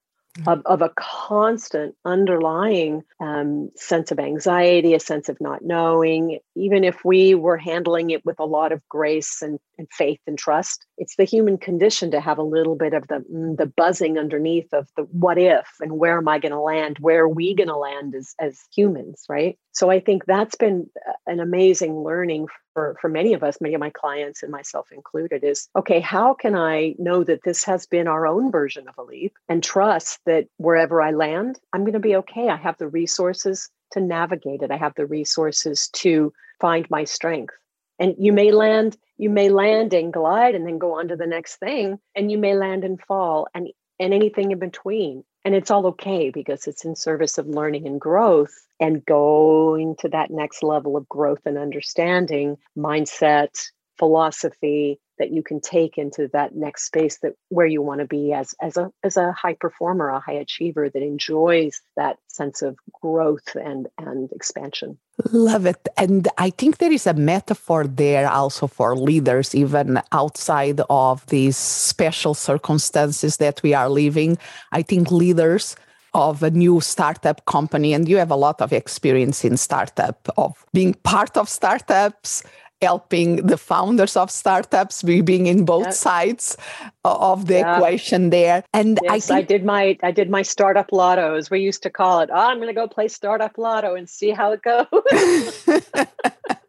of, 0.46 0.62
of 0.64 0.82
a 0.82 0.92
constant 0.96 1.94
underlying 2.04 3.02
um, 3.20 3.70
sense 3.76 4.10
of 4.10 4.18
anxiety, 4.18 4.94
a 4.94 5.00
sense 5.00 5.28
of 5.28 5.40
not 5.40 5.62
knowing. 5.62 6.38
Even 6.54 6.84
if 6.84 7.04
we 7.04 7.34
were 7.34 7.58
handling 7.58 8.10
it 8.10 8.24
with 8.24 8.40
a 8.40 8.44
lot 8.44 8.72
of 8.72 8.80
grace 8.88 9.42
and, 9.42 9.58
and 9.82 9.92
faith 9.92 10.20
and 10.26 10.38
trust, 10.38 10.86
it's 10.96 11.16
the 11.16 11.24
human 11.24 11.58
condition 11.58 12.10
to 12.12 12.20
have 12.20 12.38
a 12.38 12.42
little 12.42 12.76
bit 12.76 12.94
of 12.94 13.06
the, 13.08 13.24
mm, 13.32 13.56
the 13.56 13.66
buzzing 13.66 14.16
underneath 14.16 14.72
of 14.72 14.88
the 14.96 15.02
what 15.10 15.38
if 15.38 15.66
and 15.80 15.98
where 15.98 16.18
am 16.18 16.28
I 16.28 16.38
going 16.38 16.52
to 16.52 16.60
land? 16.60 16.98
Where 17.00 17.22
are 17.22 17.28
we 17.28 17.54
going 17.54 17.68
to 17.68 17.76
land 17.76 18.14
as, 18.14 18.34
as 18.40 18.60
humans, 18.74 19.24
right? 19.28 19.58
So 19.72 19.90
I 19.90 20.00
think 20.00 20.24
that's 20.24 20.54
been 20.54 20.88
uh, 21.08 21.12
an 21.26 21.40
amazing 21.40 22.04
learning 22.04 22.46
for, 22.74 22.96
for 23.00 23.08
many 23.08 23.34
of 23.34 23.42
us, 23.42 23.60
many 23.60 23.74
of 23.74 23.80
my 23.80 23.90
clients 23.90 24.42
and 24.42 24.52
myself 24.52 24.92
included, 24.92 25.42
is 25.42 25.68
okay, 25.76 26.00
how 26.00 26.34
can 26.34 26.54
I 26.54 26.94
know 26.98 27.24
that 27.24 27.40
this 27.44 27.64
has 27.64 27.86
been 27.86 28.06
our 28.06 28.26
own 28.26 28.52
version 28.52 28.86
of 28.88 28.96
a 28.98 29.02
leap 29.02 29.34
and 29.48 29.62
trust 29.62 30.20
that 30.26 30.46
wherever 30.58 31.02
I 31.02 31.10
land, 31.10 31.58
I'm 31.72 31.82
going 31.82 31.92
to 31.94 31.98
be 31.98 32.16
okay. 32.16 32.48
I 32.48 32.56
have 32.56 32.78
the 32.78 32.88
resources 32.88 33.68
to 33.92 34.00
navigate 34.00 34.62
it, 34.62 34.70
I 34.70 34.76
have 34.76 34.94
the 34.94 35.06
resources 35.06 35.88
to 35.94 36.32
find 36.60 36.88
my 36.88 37.04
strength. 37.04 37.54
And 37.98 38.14
you 38.18 38.32
may 38.32 38.50
land, 38.52 38.96
you 39.16 39.30
may 39.30 39.48
land 39.48 39.92
and 39.92 40.12
glide 40.12 40.54
and 40.54 40.66
then 40.66 40.78
go 40.78 40.98
on 40.98 41.08
to 41.08 41.16
the 41.16 41.26
next 41.26 41.56
thing, 41.56 41.98
and 42.16 42.30
you 42.30 42.38
may 42.38 42.54
land 42.54 42.84
and 42.84 43.00
fall 43.00 43.46
and 43.54 43.68
and 44.00 44.12
anything 44.12 44.50
in 44.50 44.58
between. 44.58 45.24
And 45.44 45.54
it's 45.54 45.70
all 45.70 45.86
okay 45.88 46.30
because 46.30 46.66
it's 46.66 46.84
in 46.84 46.96
service 46.96 47.38
of 47.38 47.46
learning 47.46 47.86
and 47.86 48.00
growth 48.00 48.54
and 48.80 49.04
going 49.04 49.96
to 50.00 50.08
that 50.08 50.30
next 50.30 50.62
level 50.62 50.96
of 50.96 51.08
growth 51.08 51.40
and 51.46 51.58
understanding, 51.58 52.56
mindset, 52.76 53.70
philosophy 53.98 54.98
that 55.18 55.30
you 55.30 55.42
can 55.42 55.60
take 55.60 55.98
into 55.98 56.28
that 56.32 56.54
next 56.54 56.86
space 56.86 57.18
that 57.20 57.34
where 57.48 57.66
you 57.66 57.80
want 57.82 58.00
to 58.00 58.06
be 58.06 58.32
as 58.32 58.54
as 58.60 58.76
a 58.76 58.90
as 59.04 59.16
a 59.16 59.32
high 59.32 59.54
performer, 59.54 60.08
a 60.08 60.18
high 60.18 60.32
achiever 60.32 60.90
that 60.90 61.02
enjoys 61.02 61.80
that 61.96 62.16
sense 62.26 62.62
of 62.62 62.76
growth 63.00 63.54
and 63.54 63.86
and 63.98 64.32
expansion. 64.32 64.98
Love 65.30 65.66
it. 65.66 65.88
And 65.96 66.28
I 66.38 66.50
think 66.50 66.78
there 66.78 66.92
is 66.92 67.06
a 67.06 67.14
metaphor 67.14 67.86
there 67.86 68.28
also 68.30 68.66
for 68.66 68.96
leaders, 68.96 69.54
even 69.54 70.00
outside 70.10 70.80
of 70.88 71.26
these 71.26 71.56
special 71.56 72.34
circumstances 72.34 73.36
that 73.36 73.62
we 73.62 73.74
are 73.74 73.88
living. 73.88 74.38
I 74.72 74.82
think 74.82 75.10
leaders 75.10 75.76
of 76.14 76.42
a 76.42 76.50
new 76.50 76.80
startup 76.80 77.44
company, 77.46 77.94
and 77.94 78.08
you 78.08 78.18
have 78.18 78.30
a 78.30 78.36
lot 78.36 78.60
of 78.60 78.72
experience 78.72 79.44
in 79.44 79.56
startup, 79.56 80.28
of 80.36 80.64
being 80.72 80.94
part 81.04 81.36
of 81.36 81.48
startups, 81.48 82.42
helping 82.82 83.36
the 83.46 83.56
founders 83.56 84.16
of 84.16 84.30
startups, 84.30 85.04
we 85.04 85.20
being 85.22 85.46
in 85.46 85.64
both 85.64 85.86
yep. 85.86 85.94
sides 85.94 86.56
of 87.04 87.46
the 87.46 87.54
yep. 87.54 87.76
equation 87.76 88.30
there. 88.30 88.64
And 88.74 88.98
yes, 89.02 89.12
I, 89.12 89.20
think- 89.20 89.38
I 89.38 89.42
did 89.42 89.64
my 89.64 89.98
I 90.02 90.10
did 90.10 90.28
my 90.28 90.42
startup 90.42 90.90
lotto, 90.92 91.34
as 91.36 91.50
we 91.50 91.60
used 91.60 91.82
to 91.84 91.90
call 91.90 92.20
it. 92.20 92.30
Oh, 92.32 92.48
I'm 92.48 92.58
going 92.58 92.68
to 92.68 92.74
go 92.74 92.88
play 92.88 93.08
startup 93.08 93.56
lotto 93.56 93.94
and 93.94 94.08
see 94.08 94.30
how 94.30 94.52
it 94.52 94.62
goes. 94.62 94.86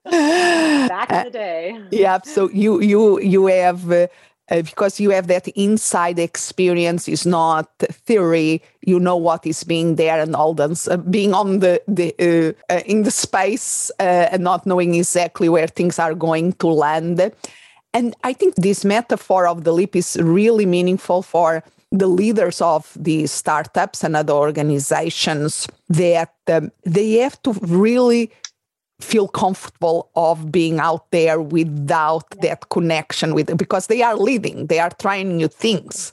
Back 0.06 1.12
in 1.12 1.24
the 1.26 1.32
day. 1.32 1.82
Yeah. 1.92 2.20
So 2.24 2.50
you 2.50 2.82
you 2.82 3.20
you 3.20 3.48
have. 3.48 3.92
Uh, 3.92 4.08
uh, 4.52 4.62
because 4.62 5.00
you 5.00 5.10
have 5.12 5.28
that 5.28 5.48
inside 5.50 6.20
experience 6.20 7.08
is 7.08 7.26
not 7.26 7.70
theory. 7.80 8.62
You 8.82 9.00
know 9.00 9.16
what 9.16 9.46
is 9.46 9.64
being 9.64 9.96
there 9.96 10.22
and 10.22 10.36
all 10.36 10.54
this 10.54 10.88
uh, 10.88 10.98
being 10.98 11.34
on 11.34 11.60
the, 11.60 11.82
the 11.88 12.14
uh, 12.20 12.74
uh 12.74 12.82
in 12.86 13.04
the 13.04 13.12
space 13.12 13.92
uh, 14.00 14.28
and 14.32 14.44
not 14.44 14.66
knowing 14.66 14.96
exactly 14.96 15.50
where 15.50 15.68
things 15.68 16.00
are 16.00 16.14
going 16.14 16.54
to 16.54 16.68
land. 16.68 17.32
And 17.96 18.16
i 18.24 18.34
think 18.34 18.56
this 18.56 18.84
metaphor 18.84 19.48
of 19.48 19.64
the 19.64 19.72
leap 19.72 19.96
is 19.96 20.18
really 20.20 20.66
meaningful 20.66 21.22
for 21.22 21.64
the 21.94 22.08
leaders 22.08 22.60
of 22.60 22.92
these 23.00 23.32
startups 23.32 24.04
and 24.04 24.16
other 24.16 24.34
organizations 24.34 25.68
that 25.90 26.34
um, 26.48 26.72
they 26.84 27.14
have 27.14 27.40
to 27.44 27.54
really 27.62 28.32
feel 29.04 29.28
comfortable 29.28 30.10
of 30.16 30.52
being 30.52 30.80
out 30.80 31.12
there 31.12 31.42
without 31.42 32.30
that 32.42 32.70
connection 32.70 33.34
with 33.34 33.56
because 33.58 33.88
they 33.88 34.02
are 34.02 34.16
leading 34.16 34.68
they 34.68 34.80
are 34.80 34.92
trying 35.02 35.38
new 35.38 35.48
things. 35.48 36.12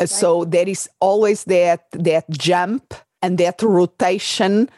Right. 0.00 0.08
so 0.08 0.44
there 0.44 0.68
is 0.68 0.88
always 1.00 1.44
that 1.44 1.84
that 1.92 2.28
jump 2.30 2.94
and 3.22 3.38
that 3.38 3.62
rotation 3.62 4.70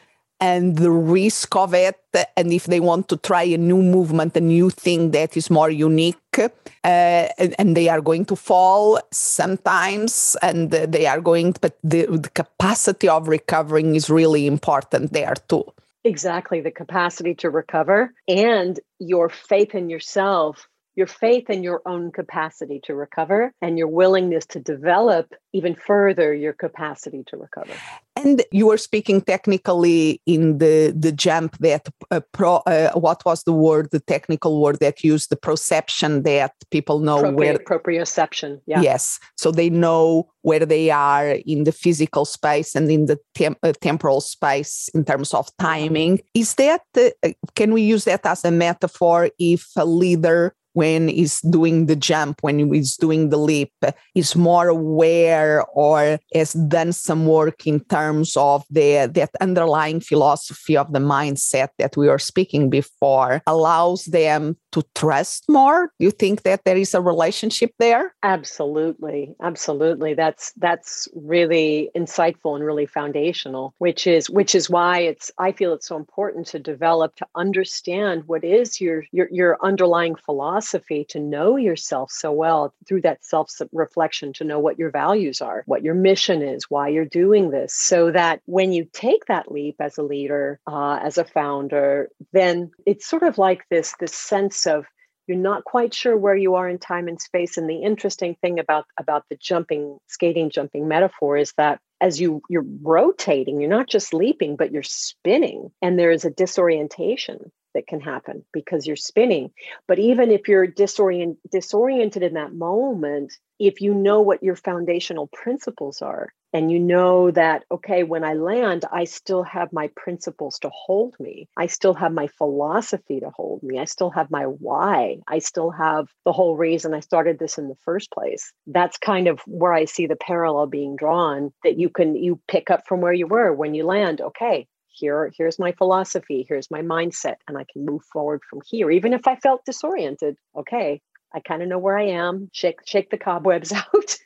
and 0.42 0.76
the 0.76 0.90
risk 0.90 1.54
of 1.54 1.72
it. 1.72 2.00
And 2.36 2.52
if 2.52 2.64
they 2.64 2.80
want 2.80 3.08
to 3.10 3.16
try 3.16 3.44
a 3.44 3.56
new 3.56 3.80
movement 3.80 4.36
a 4.36 4.40
new 4.40 4.70
thing 4.70 5.12
that 5.12 5.36
is 5.36 5.48
more 5.48 5.70
unique 5.70 6.38
uh, 6.38 6.48
and, 6.84 7.54
and, 7.58 7.76
they 7.76 7.88
are 7.88 8.00
going 8.00 8.24
to 8.24 8.36
fall 8.36 8.98
sometimes 9.12 10.36
and 10.42 10.70
they 10.72 11.06
are 11.06 11.20
going 11.20 11.54
but 11.60 11.78
the, 11.84 12.06
the 12.06 12.30
capacity 12.34 13.08
of 13.08 13.28
recovering 13.28 13.94
is 13.94 14.10
really 14.10 14.46
important 14.46 15.12
there 15.12 15.34
too 15.48 15.64
Exactly, 16.04 16.60
the 16.60 16.72
capacity 16.72 17.34
to 17.36 17.50
recover 17.50 18.12
and 18.26 18.78
your 18.98 19.28
faith 19.28 19.74
in 19.74 19.88
yourself 19.88 20.68
your 20.94 21.06
faith 21.06 21.48
in 21.48 21.62
your 21.62 21.80
own 21.86 22.12
capacity 22.12 22.80
to 22.84 22.94
recover 22.94 23.52
and 23.62 23.78
your 23.78 23.88
willingness 23.88 24.44
to 24.46 24.60
develop 24.60 25.32
even 25.52 25.74
further 25.74 26.34
your 26.34 26.52
capacity 26.52 27.24
to 27.26 27.36
recover. 27.36 27.72
And 28.16 28.42
you 28.52 28.66
were 28.66 28.76
speaking 28.76 29.22
technically 29.22 30.20
in 30.26 30.58
the 30.58 30.94
the 30.94 31.12
jump 31.12 31.56
that 31.58 31.88
uh, 32.10 32.20
pro, 32.32 32.56
uh, 32.66 32.90
what 32.92 33.24
was 33.24 33.44
the 33.44 33.52
word 33.52 33.88
the 33.90 34.00
technical 34.00 34.60
word 34.60 34.80
that 34.80 35.02
used 35.02 35.30
the 35.30 35.36
perception 35.36 36.22
that 36.24 36.52
people 36.70 36.98
know 37.00 37.22
Propri- 37.22 37.34
where 37.34 37.58
proprioception 37.58 38.60
yeah. 38.66 38.82
Yes. 38.82 39.18
So 39.36 39.50
they 39.50 39.70
know 39.70 40.28
where 40.42 40.66
they 40.66 40.90
are 40.90 41.38
in 41.46 41.64
the 41.64 41.72
physical 41.72 42.24
space 42.24 42.74
and 42.74 42.90
in 42.90 43.06
the 43.06 43.18
tem- 43.34 43.56
uh, 43.62 43.72
temporal 43.80 44.20
space 44.20 44.88
in 44.94 45.04
terms 45.04 45.32
of 45.32 45.48
timing. 45.58 46.20
Is 46.34 46.54
that 46.54 46.82
uh, 46.96 47.30
can 47.54 47.72
we 47.72 47.82
use 47.82 48.04
that 48.04 48.26
as 48.26 48.44
a 48.44 48.50
metaphor 48.50 49.30
if 49.38 49.68
a 49.76 49.86
leader 49.86 50.54
when 50.74 51.08
he's 51.08 51.40
doing 51.42 51.86
the 51.86 51.96
jump, 51.96 52.38
when 52.42 52.72
he's 52.72 52.96
doing 52.96 53.28
the 53.28 53.36
leap, 53.36 53.72
is 54.14 54.34
more 54.36 54.68
aware 54.68 55.64
or 55.74 56.18
has 56.34 56.52
done 56.52 56.92
some 56.92 57.26
work 57.26 57.66
in 57.66 57.80
terms 57.80 58.36
of 58.36 58.64
the 58.70 59.10
that 59.14 59.30
underlying 59.40 60.00
philosophy 60.00 60.76
of 60.76 60.92
the 60.92 60.98
mindset 60.98 61.68
that 61.78 61.96
we 61.96 62.08
were 62.08 62.18
speaking 62.18 62.70
before, 62.70 63.42
allows 63.46 64.06
them 64.06 64.56
to 64.72 64.82
trust 64.94 65.44
more? 65.48 65.90
You 65.98 66.10
think 66.10 66.42
that 66.42 66.64
there 66.64 66.76
is 66.76 66.94
a 66.94 67.00
relationship 67.00 67.72
there? 67.78 68.14
Absolutely. 68.22 69.34
Absolutely. 69.42 70.14
That's 70.14 70.52
that's 70.56 71.08
really 71.14 71.90
insightful 71.96 72.54
and 72.56 72.64
really 72.64 72.86
foundational, 72.86 73.74
which 73.78 74.06
is 74.06 74.30
which 74.30 74.54
is 74.54 74.70
why 74.70 75.00
it's 75.00 75.30
I 75.38 75.52
feel 75.52 75.74
it's 75.74 75.88
so 75.88 75.96
important 75.96 76.46
to 76.48 76.58
develop 76.58 77.16
to 77.16 77.26
understand 77.34 78.24
what 78.26 78.44
is 78.44 78.80
your 78.80 79.04
your 79.12 79.28
your 79.30 79.58
underlying 79.62 80.14
philosophy 80.14 80.61
to 80.62 81.20
know 81.20 81.56
yourself 81.56 82.10
so 82.10 82.32
well 82.32 82.74
through 82.86 83.02
that 83.02 83.24
self-reflection 83.24 84.32
to 84.34 84.44
know 84.44 84.58
what 84.58 84.78
your 84.78 84.90
values 84.90 85.40
are, 85.40 85.62
what 85.66 85.82
your 85.82 85.94
mission 85.94 86.42
is, 86.42 86.66
why 86.68 86.88
you're 86.88 87.04
doing 87.04 87.50
this 87.50 87.74
so 87.74 88.10
that 88.10 88.40
when 88.46 88.72
you 88.72 88.86
take 88.92 89.26
that 89.26 89.50
leap 89.50 89.76
as 89.80 89.98
a 89.98 90.02
leader, 90.02 90.60
uh, 90.66 90.98
as 91.02 91.18
a 91.18 91.24
founder, 91.24 92.08
then 92.32 92.70
it's 92.86 93.06
sort 93.06 93.22
of 93.22 93.38
like 93.38 93.62
this 93.70 93.94
this 93.98 94.14
sense 94.14 94.66
of 94.66 94.86
you're 95.26 95.38
not 95.38 95.64
quite 95.64 95.94
sure 95.94 96.16
where 96.16 96.36
you 96.36 96.56
are 96.56 96.68
in 96.68 96.78
time 96.78 97.08
and 97.08 97.20
space 97.20 97.56
and 97.56 97.68
the 97.68 97.82
interesting 97.82 98.36
thing 98.40 98.58
about 98.58 98.86
about 98.98 99.24
the 99.30 99.36
jumping 99.36 99.98
skating 100.08 100.50
jumping 100.50 100.88
metaphor 100.88 101.36
is 101.36 101.52
that 101.56 101.80
as 102.00 102.20
you 102.20 102.42
you're 102.48 102.66
rotating 102.82 103.60
you're 103.60 103.70
not 103.70 103.88
just 103.88 104.12
leaping 104.12 104.56
but 104.56 104.72
you're 104.72 104.82
spinning 104.82 105.70
and 105.80 105.98
there 105.98 106.10
is 106.10 106.24
a 106.24 106.30
disorientation 106.30 107.52
that 107.74 107.86
can 107.86 108.00
happen 108.00 108.44
because 108.52 108.86
you're 108.86 108.96
spinning. 108.96 109.50
But 109.88 109.98
even 109.98 110.30
if 110.30 110.48
you're 110.48 110.66
disorient, 110.66 111.36
disoriented 111.50 112.22
in 112.22 112.34
that 112.34 112.54
moment 112.54 113.32
if 113.62 113.80
you 113.80 113.94
know 113.94 114.20
what 114.20 114.42
your 114.42 114.56
foundational 114.56 115.28
principles 115.28 116.02
are 116.02 116.32
and 116.52 116.70
you 116.70 116.80
know 116.80 117.30
that 117.30 117.64
okay 117.70 118.02
when 118.02 118.24
i 118.24 118.34
land 118.34 118.84
i 118.92 119.04
still 119.04 119.44
have 119.44 119.72
my 119.72 119.88
principles 119.94 120.58
to 120.58 120.70
hold 120.72 121.14
me. 121.20 121.48
I 121.56 121.66
still 121.66 121.94
have 121.94 122.12
my 122.12 122.26
philosophy 122.26 123.20
to 123.20 123.30
hold 123.30 123.62
me. 123.62 123.78
I 123.78 123.84
still 123.84 124.10
have 124.10 124.30
my 124.30 124.44
why. 124.44 125.18
I 125.28 125.38
still 125.38 125.70
have 125.70 126.08
the 126.24 126.32
whole 126.32 126.56
reason 126.56 126.92
i 126.92 127.00
started 127.00 127.38
this 127.38 127.56
in 127.56 127.68
the 127.68 127.76
first 127.84 128.10
place. 128.10 128.52
That's 128.66 128.98
kind 128.98 129.28
of 129.28 129.40
where 129.46 129.72
i 129.72 129.84
see 129.84 130.06
the 130.06 130.16
parallel 130.16 130.66
being 130.66 130.96
drawn 130.96 131.52
that 131.62 131.78
you 131.78 131.88
can 131.88 132.16
you 132.16 132.40
pick 132.48 132.70
up 132.70 132.86
from 132.86 133.00
where 133.00 133.12
you 133.12 133.26
were 133.26 133.52
when 133.52 133.74
you 133.74 133.84
land. 133.84 134.20
Okay 134.20 134.66
here 134.92 135.32
here's 135.36 135.58
my 135.58 135.72
philosophy 135.72 136.44
here's 136.48 136.70
my 136.70 136.82
mindset 136.82 137.36
and 137.48 137.58
i 137.58 137.64
can 137.72 137.84
move 137.84 138.02
forward 138.12 138.40
from 138.48 138.60
here. 138.66 138.90
Even 138.90 139.12
if 139.12 139.26
i 139.26 139.36
felt 139.36 139.64
disoriented 139.64 140.36
okay 140.56 141.00
i 141.34 141.40
kind 141.40 141.62
of 141.62 141.68
know 141.68 141.78
where 141.78 141.98
i 141.98 142.04
am 142.04 142.48
shake 142.52 142.80
shake 142.86 143.10
the 143.10 143.18
cobwebs 143.18 143.72
out. 143.72 144.18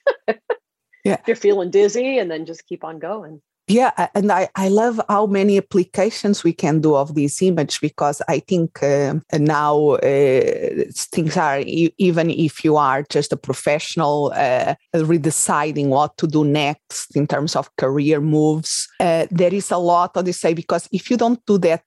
Yeah. 1.05 1.19
You're 1.25 1.37
feeling 1.37 1.71
dizzy 1.71 2.19
and 2.19 2.29
then 2.29 2.47
just 2.47 2.67
keep 2.67 2.83
on 2.83 2.99
going 2.99 3.41
yeah 3.69 4.09
and 4.15 4.31
i, 4.31 4.49
I 4.55 4.69
love 4.69 5.01
how 5.09 5.27
many 5.27 5.59
applications 5.59 6.45
we 6.45 6.53
can 6.53 6.81
do 6.81 6.95
of 6.95 7.15
this 7.15 7.43
image 7.43 7.81
because 7.81 8.23
i 8.29 8.39
think 8.39 8.83
uh, 8.83 9.15
now 9.33 9.91
uh, 9.91 10.85
things 10.95 11.37
are 11.37 11.61
even 11.67 12.31
if 12.31 12.65
you 12.65 12.77
are 12.77 13.03
just 13.03 13.33
a 13.33 13.37
professional 13.37 14.33
uh, 14.37 14.75
redeciding 14.95 15.89
what 15.89 16.17
to 16.19 16.27
do 16.27 16.45
next 16.45 17.17
in 17.17 17.27
terms 17.27 17.57
of 17.57 17.75
career 17.77 18.21
moves 18.21 18.89
uh, 19.01 19.27
there 19.31 19.53
is 19.53 19.71
a 19.71 19.79
lot 19.79 20.15
this 20.25 20.41
say 20.41 20.55
because 20.55 20.89
if 20.93 21.11
you 21.11 21.17
don't 21.17 21.45
do 21.47 21.59
that 21.59 21.83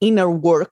inner 0.00 0.30
work 0.30 0.70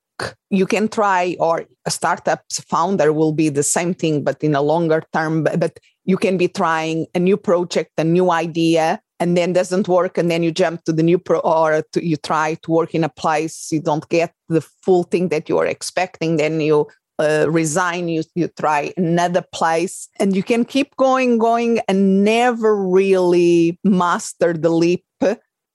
you 0.50 0.66
can 0.66 0.88
try 0.88 1.36
or 1.40 1.64
a 1.86 1.90
startup's 1.90 2.60
founder 2.60 3.12
will 3.12 3.32
be 3.32 3.48
the 3.48 3.62
same 3.62 3.92
thing 3.92 4.22
but 4.22 4.42
in 4.44 4.54
a 4.54 4.62
longer 4.62 5.02
term 5.12 5.42
but 5.42 5.78
you 6.04 6.16
can 6.16 6.36
be 6.36 6.46
trying 6.46 7.06
a 7.14 7.18
new 7.18 7.36
project 7.36 7.90
a 7.98 8.04
new 8.04 8.30
idea 8.30 9.00
and 9.20 9.36
then 9.36 9.52
doesn't 9.52 9.88
work 9.88 10.18
and 10.18 10.30
then 10.30 10.42
you 10.42 10.50
jump 10.50 10.84
to 10.84 10.92
the 10.92 11.02
new 11.02 11.18
pro 11.18 11.38
or 11.40 11.82
to, 11.92 12.04
you 12.04 12.16
try 12.16 12.54
to 12.62 12.70
work 12.70 12.94
in 12.94 13.04
a 13.04 13.08
place 13.08 13.68
you 13.70 13.80
don't 13.80 14.08
get 14.08 14.32
the 14.48 14.60
full 14.60 15.04
thing 15.04 15.28
that 15.28 15.48
you 15.48 15.58
are 15.58 15.66
expecting 15.66 16.36
then 16.36 16.60
you 16.60 16.86
uh, 17.20 17.46
resign 17.48 18.08
you 18.08 18.24
you 18.34 18.48
try 18.58 18.92
another 18.96 19.44
place 19.52 20.08
and 20.18 20.34
you 20.34 20.42
can 20.42 20.64
keep 20.64 20.96
going 20.96 21.38
going 21.38 21.78
and 21.86 22.24
never 22.24 22.76
really 22.76 23.78
master 23.84 24.52
the 24.52 24.70
leap 24.70 25.04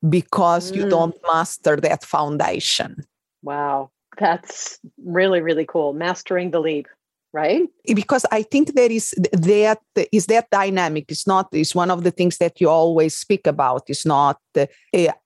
because 0.07 0.71
mm. 0.71 0.77
you 0.77 0.89
don't 0.89 1.15
master 1.31 1.75
that 1.77 2.03
foundation. 2.03 3.03
Wow. 3.41 3.91
That's 4.17 4.79
really 5.03 5.41
really 5.41 5.65
cool. 5.65 5.93
Mastering 5.93 6.51
the 6.51 6.59
leap 6.59 6.87
right? 7.33 7.67
Because 7.93 8.25
i 8.31 8.41
think 8.41 8.73
there 8.75 8.91
is 8.91 9.13
that 9.31 9.79
is 10.11 10.25
that 10.27 10.49
dynamic. 10.51 11.05
It's 11.09 11.27
not 11.27 11.47
it's 11.51 11.75
one 11.75 11.91
of 11.91 12.03
the 12.03 12.11
things 12.11 12.37
that 12.37 12.59
you 12.59 12.69
always 12.69 13.15
speak 13.15 13.47
about. 13.47 13.83
It's 13.87 14.05
not 14.05 14.37
uh, 14.57 14.65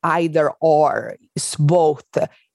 either 0.04 0.52
or. 0.62 1.16
It's 1.36 1.56
both. 1.56 2.06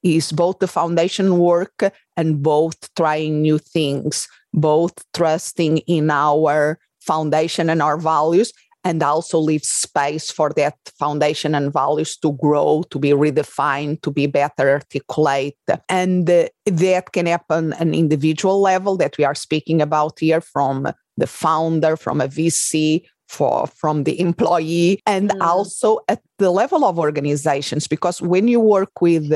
Is 0.01 0.31
both 0.31 0.61
the 0.61 0.69
foundation 0.69 1.39
work 1.39 1.93
and 2.17 2.41
both 2.41 2.95
trying 2.95 3.43
new 3.43 3.59
things 3.59 4.29
both 4.53 4.93
trusting 5.15 5.79
in 5.79 6.11
our 6.11 6.79
foundation 7.01 7.71
and 7.71 7.83
our 7.83 7.97
values 7.97 8.53
and 8.85 9.03
also 9.03 9.39
leave 9.39 9.65
space 9.65 10.31
for 10.31 10.51
that 10.57 10.77
foundation 10.99 11.55
and 11.55 11.73
values 11.73 12.17
to 12.19 12.33
grow, 12.33 12.85
to 12.91 12.99
be 12.99 13.11
redefined, 13.11 14.01
to 14.03 14.11
be 14.11 14.27
better 14.27 14.71
articulate. 14.71 15.57
And 15.89 16.29
uh, 16.31 16.49
that 16.67 17.13
can 17.13 17.27
happen 17.27 17.73
an 17.75 17.95
individual 17.95 18.61
level 18.61 18.97
that 18.99 19.19
we 19.19 19.25
are 19.25 19.35
speaking 19.35 19.83
about 19.83 20.19
here 20.21 20.41
from 20.41 20.93
the 21.17 21.27
founder, 21.27 21.97
from 21.97 22.21
a 22.21 22.29
VC, 22.29 23.05
for 23.29 23.67
from 23.67 24.05
the 24.05 24.19
employee 24.19 25.01
and 25.07 25.31
mm. 25.31 25.41
also 25.41 25.99
at 26.09 26.21
the 26.39 26.51
level 26.51 26.85
of 26.85 26.99
organizations 26.99 27.87
because 27.87 28.23
when 28.23 28.49
you 28.49 28.59
work 28.59 29.01
with 29.01 29.31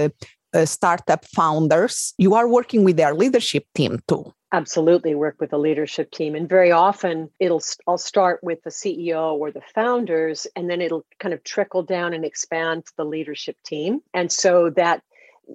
uh, 0.55 0.65
startup 0.65 1.25
founders 1.25 2.15
you 2.19 2.35
are 2.35 2.49
working 2.49 2.85
with 2.85 2.97
their 2.97 3.15
leadership 3.15 3.65
team 3.75 3.99
too. 4.09 4.33
Absolutely 4.53 5.15
work 5.15 5.37
with 5.41 5.51
the 5.51 5.59
leadership 5.59 6.11
team. 6.11 6.35
And 6.35 6.49
very 6.49 6.71
often 6.71 7.31
it'll 7.39 7.63
i'll 7.87 7.99
start 7.99 8.41
with 8.43 8.63
the 8.63 8.71
ceo 8.71 9.33
or 9.35 9.51
the 9.51 9.63
founders 9.75 10.47
and 10.57 10.69
then 10.69 10.81
it'll 10.81 11.07
kind 11.19 11.33
of 11.33 11.43
trickle 11.45 11.83
down 11.83 12.13
and 12.13 12.25
expand 12.25 12.87
to 12.87 12.93
the 12.97 13.05
leadership 13.05 13.57
team. 13.65 14.01
And 14.15 14.31
so 14.31 14.71
that 14.71 15.03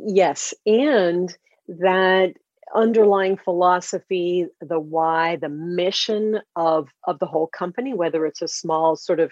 yes 0.05 0.53
and 0.65 1.35
that 1.67 2.33
underlying 2.75 3.37
philosophy 3.37 4.45
the 4.59 4.79
why 4.79 5.37
the 5.37 5.49
mission 5.49 6.39
of 6.55 6.89
of 7.05 7.17
the 7.19 7.25
whole 7.25 7.47
company 7.47 7.93
whether 7.93 8.25
it's 8.25 8.41
a 8.41 8.47
small 8.47 8.97
sort 8.97 9.21
of 9.21 9.31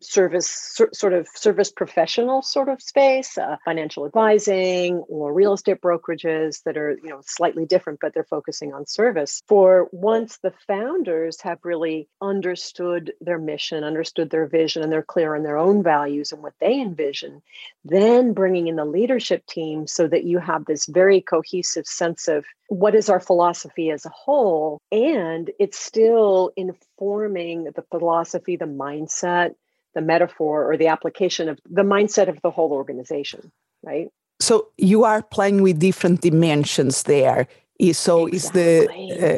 service 0.00 0.78
sort 0.92 1.12
of 1.12 1.26
service 1.34 1.70
professional 1.72 2.42
sort 2.42 2.68
of 2.68 2.82
space 2.82 3.38
uh, 3.38 3.56
financial 3.64 4.04
advising 4.04 4.98
or 5.08 5.32
real 5.32 5.54
estate 5.54 5.80
brokerages 5.80 6.62
that 6.64 6.76
are 6.76 6.98
you 7.02 7.08
know 7.08 7.20
slightly 7.24 7.64
different 7.64 7.98
but 8.00 8.12
they're 8.12 8.24
focusing 8.24 8.74
on 8.74 8.86
service. 8.86 9.42
For 9.48 9.88
once 9.92 10.38
the 10.38 10.52
founders 10.66 11.40
have 11.40 11.58
really 11.64 12.08
understood 12.20 13.12
their 13.20 13.38
mission 13.38 13.84
understood 13.84 14.30
their 14.30 14.46
vision 14.46 14.82
and 14.82 14.92
they're 14.92 15.02
clear 15.02 15.34
on 15.34 15.42
their 15.42 15.56
own 15.56 15.82
values 15.82 16.32
and 16.32 16.42
what 16.42 16.54
they 16.60 16.80
envision 16.80 17.42
then 17.84 18.34
bringing 18.34 18.66
in 18.66 18.76
the 18.76 18.84
leadership 18.84 19.46
team 19.46 19.86
so 19.86 20.06
that 20.06 20.24
you 20.24 20.38
have 20.38 20.64
this 20.64 20.86
very 20.86 21.20
cohesive 21.20 21.86
sense 21.86 22.28
of 22.28 22.44
what 22.68 22.94
is 22.94 23.08
our 23.08 23.20
philosophy 23.20 23.90
as 23.90 24.04
a 24.04 24.10
whole 24.10 24.80
and 24.92 25.50
it's 25.58 25.78
still 25.78 26.50
informing 26.56 27.64
the 27.64 27.84
philosophy 27.90 28.56
the 28.56 28.66
mindset 28.66 29.54
the 29.96 30.02
metaphor 30.02 30.70
or 30.70 30.76
the 30.76 30.86
application 30.86 31.48
of 31.48 31.58
the 31.68 31.82
mindset 31.82 32.28
of 32.28 32.38
the 32.42 32.50
whole 32.50 32.70
organization, 32.70 33.50
right? 33.82 34.08
So 34.38 34.68
you 34.76 35.04
are 35.04 35.22
playing 35.22 35.62
with 35.62 35.80
different 35.80 36.20
dimensions 36.20 37.04
there. 37.04 37.48
So 37.92 38.26
exactly. 38.26 38.36
is 38.36 38.50
the 38.50 38.70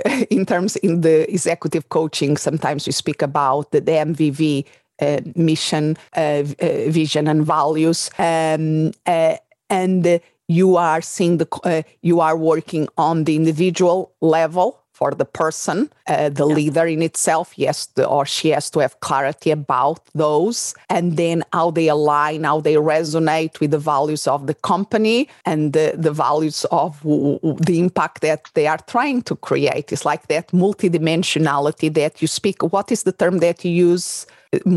uh, 0.04 0.24
in 0.30 0.44
terms 0.44 0.76
in 0.76 1.00
the 1.00 1.30
executive 1.32 1.88
coaching 1.88 2.36
sometimes 2.36 2.86
we 2.86 2.92
speak 2.92 3.22
about 3.22 3.70
the, 3.72 3.80
the 3.80 3.92
MVV 3.92 4.64
uh, 5.00 5.20
mission, 5.36 5.96
uh, 6.16 6.20
uh, 6.20 6.90
vision, 6.90 7.28
and 7.28 7.46
values, 7.46 8.10
um, 8.18 8.92
uh, 9.06 9.36
and 9.70 10.20
you 10.48 10.76
are 10.76 11.00
seeing 11.00 11.38
the 11.38 11.48
uh, 11.64 11.82
you 12.02 12.20
are 12.20 12.36
working 12.36 12.88
on 12.96 13.24
the 13.24 13.36
individual 13.36 14.12
level 14.20 14.80
for 14.98 15.12
the 15.12 15.24
person, 15.24 15.88
uh, 16.08 16.28
the 16.28 16.48
yeah. 16.48 16.54
leader 16.58 16.86
in 16.86 17.02
itself, 17.02 17.52
yes, 17.56 17.86
the, 17.94 18.04
or 18.04 18.26
she 18.26 18.48
has 18.48 18.68
to 18.70 18.80
have 18.80 18.98
clarity 18.98 19.50
about 19.52 20.00
those, 20.14 20.74
and 20.90 21.16
then 21.16 21.44
how 21.52 21.70
they 21.70 21.88
align, 21.88 22.42
how 22.42 22.60
they 22.60 22.74
resonate 22.74 23.60
with 23.60 23.70
the 23.70 23.78
values 23.78 24.26
of 24.26 24.48
the 24.48 24.54
company 24.72 25.28
and 25.46 25.72
the, 25.72 25.86
the 25.96 26.10
values 26.10 26.66
of 26.82 27.00
w- 27.02 27.38
w- 27.38 27.58
the 27.68 27.78
impact 27.78 28.22
that 28.22 28.42
they 28.54 28.66
are 28.66 28.82
trying 28.94 29.22
to 29.22 29.36
create. 29.36 29.92
It's 29.92 30.04
like 30.04 30.26
that 30.34 30.48
multidimensionality 30.48 31.88
that 31.94 32.20
you 32.20 32.28
speak. 32.28 32.58
What 32.74 32.90
is 32.90 33.04
the 33.04 33.12
term 33.12 33.38
that 33.38 33.64
you 33.64 33.70
use? 33.90 34.26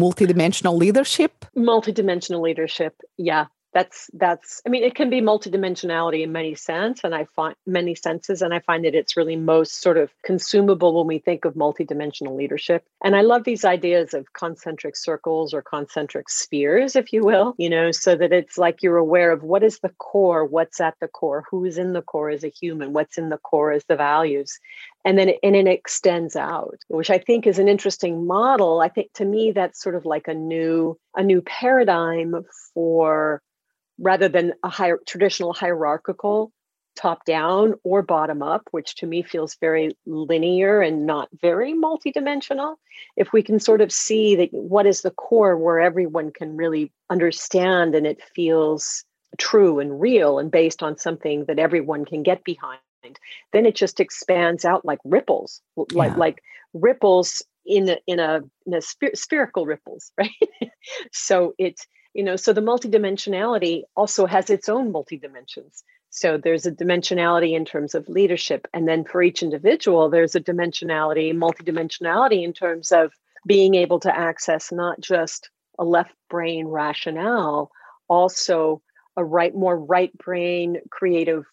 Multidimensional 0.06 0.78
leadership? 0.78 1.34
Multidimensional 1.58 2.42
leadership, 2.42 2.94
yeah 3.18 3.46
that's 3.74 4.10
that's 4.14 4.62
i 4.66 4.70
mean 4.70 4.84
it 4.84 4.96
can 4.96 5.10
be 5.10 5.22
multidimensionality 5.22 6.24
in 6.24 6.32
many 6.32 6.56
sense 6.56 7.02
and 7.04 7.16
i 7.16 7.26
find 7.36 7.56
many 7.66 7.96
senses 7.96 8.42
and 8.42 8.54
i 8.54 8.60
find 8.60 8.86
that 8.86 8.96
it's 8.96 9.16
really 9.16 9.36
most 9.36 9.82
sort 9.82 9.98
of 9.98 10.12
consumable 10.24 10.94
when 10.94 11.08
we 11.08 11.20
think 11.20 11.46
of 11.46 11.54
multidimensional 11.54 12.36
leadership. 12.36 12.84
And 13.04 13.16
i 13.16 13.22
love 13.22 13.44
these 13.44 13.66
ideas 13.66 14.14
of 14.14 14.34
concentric 14.34 14.96
circles 14.96 15.54
or 15.54 15.62
concentric 15.62 16.30
spheres 16.30 16.96
if 16.96 17.14
you 17.14 17.24
will 17.24 17.56
you 17.58 17.70
know 17.70 17.92
so 17.92 18.16
that 18.16 18.34
it's 18.34 18.58
like 18.58 18.84
you're 18.84 18.98
aware 18.98 19.32
of 19.32 19.44
what 19.44 19.64
is 19.64 19.80
the 19.80 19.90
core 19.90 20.46
what's 20.46 20.82
at 20.82 20.96
the 21.00 21.08
core 21.08 21.46
who's 21.50 21.78
in 21.78 21.94
the 21.94 22.02
core 22.02 22.30
as 22.30 22.44
a 22.44 22.50
human 22.50 22.94
what's 22.94 23.18
in 23.18 23.30
the 23.30 23.38
core 23.38 23.72
as 23.72 23.86
the 23.86 23.96
values 23.96 24.60
and 25.04 25.18
then 25.18 25.30
it, 25.30 25.40
and 25.42 25.56
it 25.56 25.68
extends 25.68 26.36
out 26.36 26.78
which 26.88 27.10
i 27.10 27.18
think 27.18 27.48
is 27.48 27.60
an 27.60 27.68
interesting 27.68 28.26
model. 28.28 28.82
I 28.82 28.90
think 28.90 29.14
to 29.14 29.26
me 29.26 29.52
that's 29.52 29.82
sort 29.82 29.96
of 29.96 30.06
like 30.06 30.28
a 30.28 30.34
new 30.34 30.98
a 31.16 31.24
new 31.24 31.42
paradigm 31.42 32.44
for 32.74 33.42
rather 34.02 34.28
than 34.28 34.54
a 34.64 34.70
higher 34.70 35.00
traditional 35.06 35.54
hierarchical 35.54 36.52
top 36.96 37.24
down 37.24 37.76
or 37.84 38.02
bottom 38.02 38.42
up, 38.42 38.68
which 38.72 38.96
to 38.96 39.06
me 39.06 39.22
feels 39.22 39.56
very 39.62 39.96
linear 40.06 40.82
and 40.82 41.06
not 41.06 41.30
very 41.42 41.74
multidimensional. 41.74 42.76
If 43.16 43.32
we 43.32 43.44
can 43.44 43.60
sort 43.60 43.80
of 43.80 43.92
see 43.92 44.36
that 44.36 44.50
what 44.52 44.86
is 44.86 45.02
the 45.02 45.12
core 45.12 45.58
where 45.58 45.80
everyone 45.80 46.32
can 46.32 46.58
really 46.58 46.92
understand 47.10 47.96
and 47.96 48.06
it 48.06 48.22
feels 48.36 49.06
true 49.38 49.80
and 49.80 50.02
real 50.02 50.38
and 50.38 50.52
based 50.52 50.84
on 50.84 50.98
something 50.98 51.46
that 51.46 51.60
everyone 51.60 52.04
can 52.04 52.24
get 52.24 52.44
behind, 52.44 52.80
then 53.54 53.66
it 53.66 53.76
just 53.76 54.00
expands 54.00 54.66
out 54.66 54.84
like 54.84 55.00
ripples, 55.06 55.62
like 55.94 56.12
yeah. 56.12 56.18
like 56.18 56.44
ripples 56.74 57.42
in 57.66 57.90
a, 57.90 57.98
in 58.06 58.20
a, 58.20 58.42
in 58.66 58.74
a 58.74 58.82
spherical 58.82 59.66
ripples, 59.66 60.12
right? 60.18 60.30
so 61.14 61.54
it's 61.58 61.88
you 62.14 62.24
know 62.24 62.36
so 62.36 62.54
the 62.54 62.62
multidimensionality 62.62 63.84
also 63.96 64.26
has 64.26 64.50
its 64.50 64.70
own 64.70 64.92
multidimensions. 64.92 65.84
So 66.10 66.38
there's 66.38 66.66
a 66.66 66.72
dimensionality 66.72 67.56
in 67.56 67.64
terms 67.64 67.96
of 67.96 68.10
leadership 68.10 68.68
and 68.74 68.88
then 68.88 69.06
for 69.06 69.24
each 69.24 69.44
individual 69.44 70.10
there's 70.10 70.36
a 70.36 70.42
dimensionality 70.42 71.34
multidimensionality 71.34 72.44
in 72.44 72.54
terms 72.54 72.92
of 72.92 73.14
being 73.46 73.76
able 73.76 74.00
to 74.02 74.16
access 74.16 74.72
not 74.72 75.00
just 75.00 75.50
a 75.80 75.86
left 75.86 76.14
brain 76.30 76.68
rationale 76.68 77.72
also 78.08 78.82
a 79.16 79.24
right 79.24 79.56
more 79.56 79.78
right 79.78 80.16
brain 80.18 80.78
creative 80.90 81.46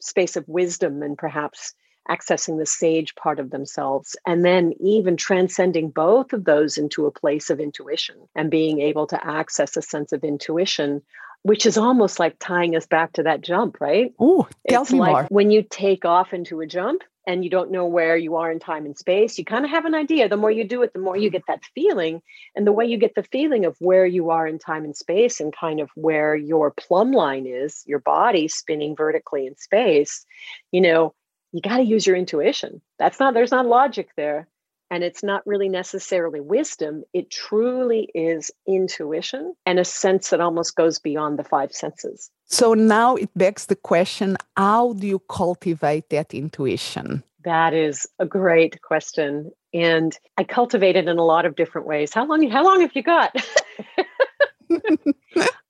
space 0.00 0.36
of 0.36 0.48
wisdom 0.48 1.02
and 1.02 1.18
perhaps 1.18 1.74
accessing 2.08 2.58
the 2.58 2.66
sage 2.66 3.14
part 3.14 3.38
of 3.38 3.50
themselves, 3.50 4.16
and 4.26 4.44
then 4.44 4.72
even 4.80 5.16
transcending 5.16 5.90
both 5.90 6.32
of 6.32 6.44
those 6.44 6.78
into 6.78 7.06
a 7.06 7.10
place 7.10 7.50
of 7.50 7.60
intuition 7.60 8.16
and 8.34 8.50
being 8.50 8.80
able 8.80 9.06
to 9.08 9.26
access 9.26 9.76
a 9.76 9.82
sense 9.82 10.12
of 10.12 10.24
intuition. 10.24 11.02
Which 11.42 11.64
is 11.64 11.78
almost 11.78 12.18
like 12.18 12.36
tying 12.40 12.74
us 12.74 12.86
back 12.86 13.12
to 13.12 13.22
that 13.22 13.40
jump, 13.40 13.80
right? 13.80 14.12
Oh, 14.18 14.48
tell 14.68 14.82
it's 14.82 14.92
me 14.92 14.98
like 14.98 15.12
more. 15.12 15.26
When 15.30 15.52
you 15.52 15.62
take 15.62 16.04
off 16.04 16.32
into 16.32 16.60
a 16.60 16.66
jump, 16.66 17.04
and 17.26 17.42
you 17.42 17.50
don't 17.50 17.72
know 17.72 17.86
where 17.86 18.16
you 18.16 18.36
are 18.36 18.50
in 18.50 18.60
time 18.60 18.86
and 18.86 18.96
space, 18.96 19.36
you 19.36 19.44
kind 19.44 19.64
of 19.64 19.70
have 19.70 19.84
an 19.84 19.94
idea. 19.94 20.28
The 20.28 20.36
more 20.36 20.50
you 20.50 20.66
do 20.66 20.82
it, 20.82 20.92
the 20.92 21.00
more 21.00 21.16
you 21.16 21.28
get 21.28 21.42
that 21.48 21.64
feeling. 21.74 22.22
And 22.54 22.66
the 22.66 22.72
way 22.72 22.86
you 22.86 22.98
get 22.98 23.16
the 23.16 23.24
feeling 23.24 23.64
of 23.64 23.76
where 23.80 24.06
you 24.06 24.30
are 24.30 24.46
in 24.46 24.58
time 24.58 24.84
and 24.84 24.96
space 24.96 25.40
and 25.40 25.54
kind 25.54 25.80
of 25.80 25.90
where 25.96 26.36
your 26.36 26.70
plumb 26.70 27.10
line 27.10 27.46
is, 27.46 27.82
your 27.86 27.98
body 27.98 28.46
spinning 28.46 28.94
vertically 28.94 29.46
in 29.46 29.56
space, 29.56 30.24
you 30.70 30.80
know, 30.80 31.14
you 31.56 31.62
got 31.62 31.78
to 31.78 31.82
use 31.82 32.06
your 32.06 32.16
intuition. 32.16 32.82
That's 32.98 33.18
not, 33.18 33.34
there's 33.34 33.50
not 33.50 33.66
logic 33.66 34.10
there. 34.16 34.46
And 34.90 35.02
it's 35.02 35.24
not 35.24 35.44
really 35.46 35.68
necessarily 35.68 36.40
wisdom. 36.40 37.02
It 37.12 37.30
truly 37.30 38.08
is 38.14 38.52
intuition 38.68 39.54
and 39.64 39.80
a 39.80 39.84
sense 39.84 40.30
that 40.30 40.40
almost 40.40 40.76
goes 40.76 41.00
beyond 41.00 41.38
the 41.38 41.44
five 41.44 41.72
senses. 41.72 42.30
So 42.44 42.74
now 42.74 43.16
it 43.16 43.30
begs 43.34 43.66
the 43.66 43.74
question 43.74 44.36
how 44.56 44.92
do 44.92 45.08
you 45.08 45.18
cultivate 45.28 46.10
that 46.10 46.32
intuition? 46.32 47.24
That 47.44 47.74
is 47.74 48.06
a 48.20 48.26
great 48.26 48.80
question. 48.82 49.50
And 49.74 50.16
I 50.36 50.44
cultivate 50.44 50.94
it 50.94 51.08
in 51.08 51.18
a 51.18 51.24
lot 51.24 51.46
of 51.46 51.56
different 51.56 51.86
ways. 51.86 52.14
How 52.14 52.26
long, 52.26 52.48
how 52.48 52.64
long 52.64 52.80
have 52.82 52.94
you 52.94 53.02
got? 53.02 53.34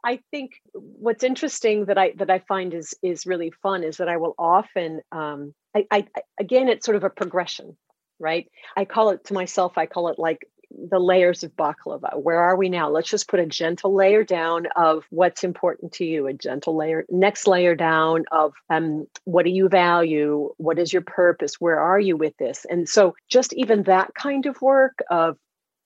I 0.07 0.21
think 0.31 0.53
what's 0.73 1.25
interesting 1.25 1.87
that 1.87 1.99
I 1.99 2.13
that 2.17 2.31
I 2.31 2.39
find 2.39 2.73
is 2.73 2.95
is 3.03 3.27
really 3.27 3.51
fun 3.51 3.83
is 3.83 3.97
that 3.97 4.09
I 4.09 4.19
will 4.19 4.37
often 4.39 5.01
um, 5.11 5.53
I, 5.77 5.87
I 5.91 6.07
again 6.41 6.69
it's 6.69 6.85
sort 6.85 6.97
of 6.97 7.05
a 7.05 7.11
progression, 7.11 7.77
right? 8.19 8.51
I 8.77 8.85
call 8.85 9.11
it 9.11 9.25
to 9.27 9.35
myself. 9.35 9.77
I 9.77 9.87
call 9.87 10.09
it 10.09 10.19
like 10.19 10.47
the 10.71 10.99
layers 10.99 11.45
of 11.45 11.55
baklava. 11.55 12.21
Where 12.21 12.41
are 12.41 12.57
we 12.57 12.69
now? 12.69 12.91
Let's 12.91 13.09
just 13.09 13.29
put 13.29 13.41
a 13.41 13.47
gentle 13.47 13.95
layer 13.95 14.25
down 14.25 14.67
of 14.75 15.05
what's 15.11 15.45
important 15.45 15.93
to 15.93 16.05
you, 16.05 16.27
a 16.27 16.33
gentle 16.33 16.77
layer, 16.77 17.05
next 17.09 17.47
layer 17.47 17.75
down 17.75 18.25
of 18.33 18.55
um, 18.69 19.07
what 19.25 19.45
do 19.45 19.51
you 19.51 19.69
value? 19.69 20.51
What 20.57 20.79
is 20.79 20.93
your 20.93 21.03
purpose? 21.03 21.61
Where 21.61 21.79
are 21.79 22.01
you 22.01 22.17
with 22.17 22.37
this? 22.39 22.67
And 22.69 22.89
so, 22.89 23.15
just 23.29 23.53
even 23.53 23.85
that 23.85 24.15
kind 24.15 24.47
of 24.47 24.61
work 24.61 24.99
of 25.11 25.37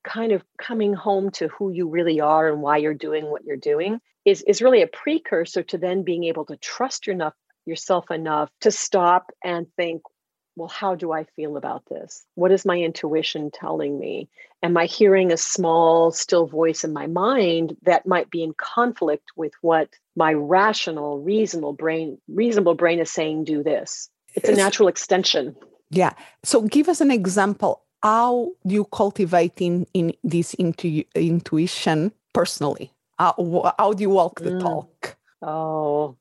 kind 0.03 0.33
of 0.33 0.43
coming 0.59 0.95
home 0.95 1.31
to 1.31 1.49
who 1.49 1.71
you 1.71 1.89
really 1.89 2.21
are 2.21 2.51
and 2.51 2.63
why 2.63 2.79
you're 2.79 2.95
doing 2.95 3.27
what 3.27 3.45
you're 3.45 3.57
doing 3.57 4.01
is, 4.25 4.43
is 4.43 4.63
really 4.63 4.83
a 4.83 4.87
precursor 4.87 5.63
to 5.63 5.79
then 5.79 6.05
being 6.05 6.25
able 6.25 6.47
to 6.47 6.57
trust 6.57 7.07
your 7.07 7.15
enough, 7.15 7.35
yourself 7.71 8.11
enough 8.11 8.51
to 8.61 8.71
stop 8.71 9.31
and 9.43 9.67
think, 9.77 10.03
well, 10.57 10.69
how 10.69 10.95
do 10.95 11.13
I 11.13 11.25
feel 11.37 11.57
about 11.57 11.85
this? 11.89 12.27
What 12.35 12.53
is 12.53 12.67
my 12.67 12.77
intuition 12.79 13.51
telling 13.51 13.99
me? 13.99 14.29
Am 14.63 14.77
I 14.77 14.85
hearing 14.85 15.33
a 15.33 15.37
small, 15.37 16.11
still 16.11 16.47
voice 16.47 16.85
in 16.85 16.93
my 16.93 17.07
mind 17.07 17.77
that 17.85 18.07
might 18.07 18.31
be 18.31 18.43
in 18.43 18.53
conflict 18.53 19.31
with 19.37 19.53
what 19.63 19.89
my 20.17 20.35
rational, 20.35 21.21
reasonable 21.21 21.73
brain, 21.73 22.19
reasonable 22.29 22.75
brain 22.75 22.99
is 22.99 23.11
saying, 23.11 23.45
do 23.45 23.63
this? 23.63 24.11
It's 24.35 24.49
a 24.49 24.55
natural 24.55 24.89
extension. 24.89 25.57
Yeah. 25.91 26.13
So 26.45 26.63
give 26.63 26.89
us 26.89 27.01
an 27.01 27.11
example 27.11 27.85
how 28.03 28.53
do 28.67 28.75
you 28.75 28.85
cultivate 28.87 29.61
in, 29.61 29.87
in 29.93 30.15
this 30.25 30.55
intu- 30.55 31.05
intuition 31.15 32.13
personally? 32.33 32.93
How, 33.19 33.75
how 33.79 33.93
do 33.93 34.03
you 34.03 34.11
walk 34.11 34.41
the 34.41 34.53
mm. 34.53 34.61
talk? 34.61 35.17
Oh, 35.43 36.17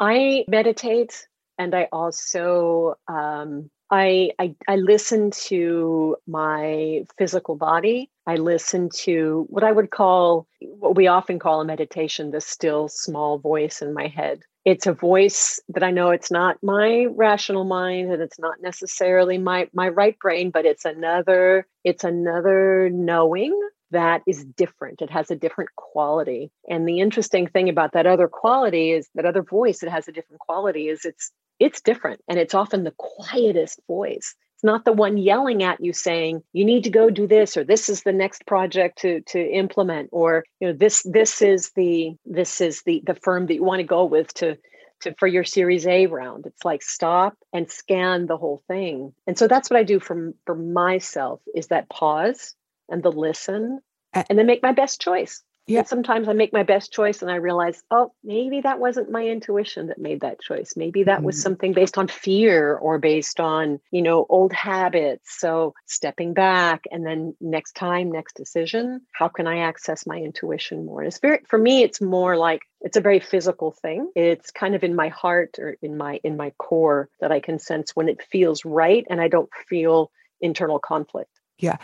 I 0.00 0.44
meditate 0.48 1.26
and 1.58 1.74
I 1.74 1.88
also 1.92 2.96
um, 3.08 3.70
I, 3.90 4.30
I 4.38 4.54
I 4.66 4.76
listen 4.76 5.30
to 5.48 6.16
my 6.26 7.04
physical 7.18 7.56
body. 7.56 8.10
I 8.26 8.36
listen 8.36 8.88
to 9.02 9.46
what 9.48 9.62
I 9.62 9.70
would 9.70 9.90
call 9.90 10.46
what 10.60 10.96
we 10.96 11.06
often 11.06 11.38
call 11.38 11.60
a 11.60 11.64
meditation, 11.64 12.30
the 12.30 12.40
still 12.40 12.88
small 12.88 13.38
voice 13.38 13.82
in 13.82 13.92
my 13.94 14.08
head 14.08 14.40
it's 14.64 14.86
a 14.86 14.94
voice 14.94 15.60
that 15.68 15.82
I 15.82 15.90
know 15.90 16.10
it's 16.10 16.30
not 16.30 16.56
my 16.62 17.06
rational 17.10 17.64
mind 17.64 18.10
and 18.10 18.22
it's 18.22 18.38
not 18.38 18.62
necessarily 18.62 19.36
my 19.38 19.68
my 19.74 19.88
right 19.88 20.18
brain, 20.18 20.50
but 20.50 20.64
it's 20.64 20.84
another 20.84 21.66
it's 21.84 22.04
another 22.04 22.88
knowing 22.90 23.58
that 23.94 24.22
is 24.26 24.44
different. 24.44 25.00
It 25.00 25.10
has 25.10 25.30
a 25.30 25.36
different 25.36 25.70
quality. 25.76 26.50
And 26.68 26.86
the 26.86 27.00
interesting 27.00 27.46
thing 27.46 27.68
about 27.68 27.92
that 27.92 28.06
other 28.06 28.28
quality 28.28 28.90
is 28.90 29.08
that 29.14 29.24
other 29.24 29.42
voice 29.42 29.80
that 29.80 29.90
has 29.90 30.06
a 30.06 30.12
different 30.12 30.40
quality 30.40 30.88
is 30.88 31.04
it's 31.04 31.32
it's 31.60 31.80
different 31.80 32.20
and 32.28 32.38
it's 32.38 32.54
often 32.54 32.84
the 32.84 32.94
quietest 32.98 33.80
voice 33.86 34.34
It's 34.56 34.64
not 34.64 34.84
the 34.84 34.92
one 34.92 35.16
yelling 35.16 35.62
at 35.62 35.80
you 35.80 35.92
saying 35.92 36.42
you 36.52 36.64
need 36.64 36.84
to 36.84 36.90
go 36.90 37.10
do 37.10 37.26
this 37.26 37.56
or 37.56 37.64
this 37.64 37.88
is 37.88 38.02
the 38.02 38.12
next 38.12 38.46
project 38.46 38.98
to 39.02 39.20
to 39.28 39.40
implement 39.40 40.08
or 40.12 40.44
you 40.60 40.68
know 40.68 40.74
this 40.74 41.02
this 41.04 41.42
is 41.42 41.70
the 41.76 42.16
this 42.24 42.60
is 42.60 42.82
the 42.82 43.02
the 43.06 43.14
firm 43.14 43.46
that 43.46 43.54
you 43.54 43.64
want 43.64 43.80
to 43.80 43.84
go 43.84 44.04
with 44.04 44.34
to 44.34 44.56
to 45.02 45.14
for 45.18 45.28
your 45.28 45.44
series 45.44 45.86
a 45.86 46.06
round 46.06 46.46
it's 46.46 46.64
like 46.64 46.82
stop 46.82 47.34
and 47.52 47.70
scan 47.70 48.26
the 48.26 48.36
whole 48.36 48.62
thing 48.66 49.12
and 49.26 49.38
so 49.38 49.46
that's 49.46 49.70
what 49.70 49.78
i 49.78 49.84
do 49.84 50.00
for 50.00 50.32
for 50.46 50.56
myself 50.56 51.40
is 51.54 51.68
that 51.68 51.88
pause 51.88 52.54
and 52.88 53.02
the 53.02 53.12
listen 53.12 53.80
and 54.12 54.38
then 54.38 54.46
make 54.46 54.62
my 54.62 54.72
best 54.72 55.00
choice 55.00 55.42
yeah. 55.66 55.78
And 55.78 55.88
sometimes 55.88 56.28
I 56.28 56.34
make 56.34 56.52
my 56.52 56.62
best 56.62 56.92
choice 56.92 57.22
and 57.22 57.30
I 57.30 57.36
realize, 57.36 57.82
oh, 57.90 58.12
maybe 58.22 58.60
that 58.60 58.78
wasn't 58.78 59.10
my 59.10 59.24
intuition 59.24 59.86
that 59.86 59.98
made 59.98 60.20
that 60.20 60.40
choice. 60.40 60.74
Maybe 60.76 61.04
that 61.04 61.20
mm 61.20 61.24
was 61.24 61.40
something 61.40 61.72
based 61.72 61.96
on 61.96 62.06
fear 62.06 62.74
or 62.74 62.98
based 62.98 63.40
on, 63.40 63.80
you 63.90 64.02
know, 64.02 64.26
old 64.28 64.52
habits. 64.52 65.38
So 65.38 65.72
stepping 65.86 66.34
back 66.34 66.84
and 66.90 67.06
then 67.06 67.34
next 67.40 67.76
time, 67.76 68.12
next 68.12 68.36
decision, 68.36 69.00
how 69.12 69.28
can 69.28 69.46
I 69.46 69.60
access 69.60 70.06
my 70.06 70.18
intuition 70.18 70.84
more? 70.84 71.00
And 71.00 71.08
It's 71.08 71.18
very 71.18 71.38
for 71.48 71.58
me, 71.58 71.82
it's 71.82 72.02
more 72.02 72.36
like 72.36 72.60
it's 72.82 72.98
a 72.98 73.00
very 73.00 73.20
physical 73.20 73.70
thing. 73.70 74.10
It's 74.14 74.50
kind 74.50 74.74
of 74.74 74.84
in 74.84 74.94
my 74.94 75.08
heart 75.08 75.58
or 75.58 75.78
in 75.80 75.96
my 75.96 76.20
in 76.22 76.36
my 76.36 76.50
core 76.58 77.08
that 77.20 77.32
I 77.32 77.40
can 77.40 77.58
sense 77.58 77.96
when 77.96 78.10
it 78.10 78.22
feels 78.30 78.66
right 78.66 79.06
and 79.08 79.18
I 79.18 79.28
don't 79.28 79.48
feel 79.66 80.10
internal 80.42 80.78
conflict. 80.78 81.30
Yeah. 81.58 81.76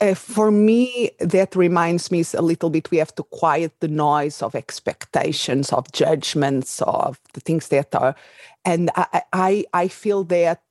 Uh, 0.00 0.14
for 0.14 0.50
me, 0.50 1.10
that 1.20 1.54
reminds 1.54 2.10
me 2.10 2.24
a 2.34 2.42
little 2.42 2.70
bit 2.70 2.90
we 2.90 2.98
have 2.98 3.14
to 3.16 3.22
quiet 3.22 3.72
the 3.80 3.88
noise 3.88 4.42
of 4.42 4.54
expectations, 4.54 5.72
of 5.72 5.92
judgments, 5.92 6.80
of 6.82 7.20
the 7.34 7.40
things 7.40 7.68
that 7.68 7.94
are. 7.94 8.16
And 8.64 8.90
I, 8.96 9.22
I, 9.32 9.64
I 9.72 9.88
feel 9.88 10.24
that 10.24 10.62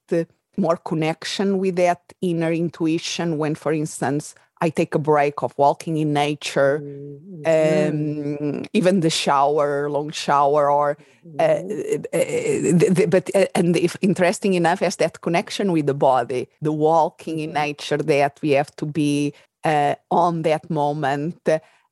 more 0.57 0.77
connection 0.77 1.57
with 1.59 1.75
that 1.77 2.13
inner 2.21 2.51
intuition 2.51 3.37
when, 3.37 3.55
for 3.55 3.73
instance, 3.73 4.35
I 4.61 4.69
take 4.69 4.93
a 4.93 4.99
break 4.99 5.41
of 5.41 5.53
walking 5.57 5.97
in 5.97 6.13
nature, 6.13 6.79
mm-hmm. 6.83 8.57
um, 8.57 8.65
even 8.73 8.99
the 8.99 9.09
shower, 9.09 9.89
long 9.89 10.11
shower, 10.11 10.69
or 10.69 10.97
uh, 11.39 11.43
mm-hmm. 11.43 12.01
uh, 12.13 12.77
the, 12.77 12.89
the, 12.93 13.05
but 13.07 13.29
uh, 13.35 13.47
and 13.55 13.75
if 13.75 13.97
interesting 14.01 14.53
enough 14.53 14.83
as 14.83 14.97
that 14.97 15.21
connection 15.21 15.71
with 15.71 15.87
the 15.87 15.95
body, 15.95 16.47
the 16.61 16.71
walking 16.71 17.39
in 17.39 17.49
mm-hmm. 17.49 17.63
nature 17.65 17.97
that 17.97 18.39
we 18.43 18.51
have 18.51 18.73
to 18.75 18.85
be 18.85 19.33
uh, 19.63 19.95
on 20.11 20.43
that 20.43 20.69
moment. 20.69 21.49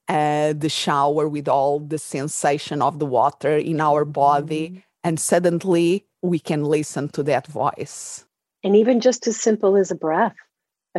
Uh, 0.08 0.54
the 0.54 0.70
shower 0.70 1.30
with 1.30 1.48
all 1.48 1.80
the 1.80 2.00
sensation 2.00 2.82
of 2.82 2.98
the 2.98 3.06
water 3.06 3.56
in 3.56 3.80
our 3.80 4.04
body, 4.04 4.70
mm-hmm. 4.70 4.80
and 5.04 5.20
suddenly 5.20 6.04
we 6.24 6.40
can 6.40 6.64
listen 6.64 7.08
to 7.08 7.22
that 7.22 7.46
voice. 7.46 8.26
And 8.64 8.76
even 8.76 9.02
just 9.02 9.28
as 9.28 9.40
simple 9.40 9.78
as 9.78 9.92
a 9.92 9.96
breath 9.96 10.34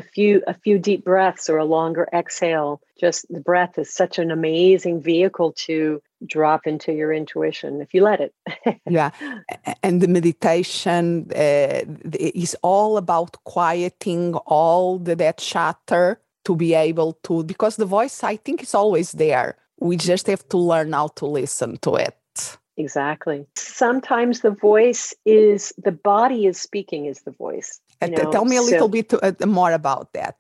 a 0.01 0.03
few 0.15 0.43
a 0.47 0.55
few 0.65 0.77
deep 0.79 1.03
breaths 1.05 1.51
or 1.51 1.59
a 1.59 1.71
longer 1.77 2.07
exhale. 2.21 2.81
Just 3.05 3.19
the 3.37 3.45
breath 3.51 3.75
is 3.83 3.89
such 4.03 4.15
an 4.19 4.31
amazing 4.31 4.97
vehicle 5.13 5.53
to 5.67 6.03
drop 6.35 6.67
into 6.67 6.91
your 6.93 7.13
intuition 7.13 7.81
if 7.85 7.95
you 7.95 8.03
let 8.11 8.21
it. 8.27 8.33
Yeah. 8.99 9.11
And 9.83 10.01
the 10.03 10.09
meditation 10.09 11.05
uh, 11.33 11.81
is 12.43 12.57
all 12.63 12.97
about 12.97 13.33
quieting 13.45 14.35
all 14.59 14.99
the, 14.99 15.15
that 15.17 15.39
chatter 15.39 16.21
to 16.47 16.53
be 16.57 16.71
able 16.89 17.13
to 17.27 17.45
because 17.45 17.77
the 17.77 17.91
voice 17.99 18.17
i 18.33 18.37
think 18.45 18.63
is 18.63 18.75
always 18.75 19.09
there. 19.13 19.49
We 19.89 19.97
just 19.97 20.27
have 20.27 20.45
to 20.53 20.59
learn 20.73 20.93
how 20.93 21.09
to 21.21 21.27
listen 21.27 21.71
to 21.87 21.91
it. 22.07 22.17
Exactly. 22.77 23.47
Sometimes 23.57 24.41
the 24.41 24.57
voice 24.71 25.15
is 25.27 25.73
the 25.89 25.97
body 26.13 26.41
is 26.51 26.59
speaking 26.69 27.03
is 27.07 27.21
the 27.29 27.37
voice. 27.47 27.81
Uh, 28.01 28.07
know? 28.07 28.31
Tell 28.31 28.45
me 28.45 28.57
a 28.57 28.63
little 28.63 28.87
so 28.87 28.89
bit 28.89 29.13
uh, 29.15 29.47
more 29.47 29.73
about 29.73 30.13
that. 30.15 30.37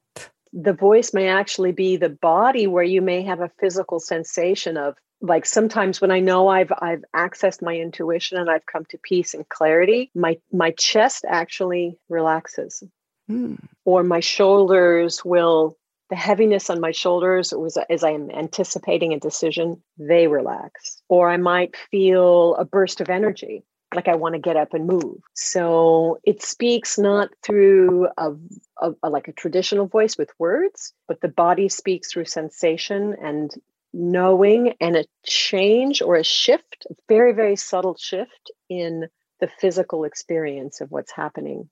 The 0.52 0.72
voice 0.72 1.14
may 1.14 1.28
actually 1.28 1.72
be 1.72 1.96
the 1.96 2.08
body 2.08 2.66
where 2.66 2.84
you 2.84 3.02
may 3.02 3.22
have 3.22 3.40
a 3.40 3.50
physical 3.60 4.00
sensation 4.00 4.76
of 4.76 4.96
like 5.20 5.44
sometimes 5.44 6.00
when 6.00 6.10
I 6.10 6.20
know 6.20 6.48
I've 6.48 6.72
I've 6.80 7.04
accessed 7.14 7.62
my 7.62 7.76
intuition 7.76 8.38
and 8.38 8.50
I've 8.50 8.66
come 8.66 8.84
to 8.86 8.98
peace 8.98 9.34
and 9.34 9.48
clarity, 9.48 10.10
my 10.14 10.38
my 10.52 10.72
chest 10.72 11.24
actually 11.28 11.98
relaxes. 12.08 12.82
Hmm. 13.28 13.56
Or 13.84 14.02
my 14.02 14.20
shoulders 14.20 15.24
will 15.24 15.76
the 16.08 16.16
heaviness 16.16 16.68
on 16.68 16.80
my 16.80 16.90
shoulders 16.90 17.52
was 17.52 17.78
as 17.88 18.02
I 18.02 18.10
am 18.10 18.30
anticipating 18.30 19.12
a 19.12 19.20
decision, 19.20 19.82
they 19.96 20.26
relax. 20.26 21.00
Or 21.08 21.30
I 21.30 21.36
might 21.36 21.76
feel 21.76 22.56
a 22.56 22.64
burst 22.64 23.00
of 23.00 23.08
energy, 23.08 23.62
like 23.94 24.08
I 24.08 24.14
want 24.14 24.34
to 24.34 24.40
get 24.40 24.56
up 24.56 24.74
and 24.74 24.86
move. 24.86 25.18
So 25.34 26.18
it 26.24 26.42
speaks 26.42 26.98
not 26.98 27.30
through 27.42 28.08
a, 28.16 28.32
a, 28.80 28.92
a 29.02 29.10
like 29.10 29.28
a 29.28 29.32
traditional 29.32 29.86
voice 29.86 30.16
with 30.16 30.30
words, 30.38 30.92
but 31.08 31.20
the 31.20 31.28
body 31.28 31.68
speaks 31.68 32.12
through 32.12 32.26
sensation 32.26 33.16
and 33.22 33.52
knowing 33.92 34.74
and 34.80 34.96
a 34.96 35.04
change 35.26 36.00
or 36.02 36.16
a 36.16 36.24
shift, 36.24 36.86
a 36.88 36.94
very, 37.08 37.32
very 37.32 37.56
subtle 37.56 37.96
shift 37.96 38.50
in 38.68 39.08
the 39.40 39.48
physical 39.48 40.04
experience 40.04 40.80
of 40.80 40.90
what's 40.90 41.12
happening 41.12 41.68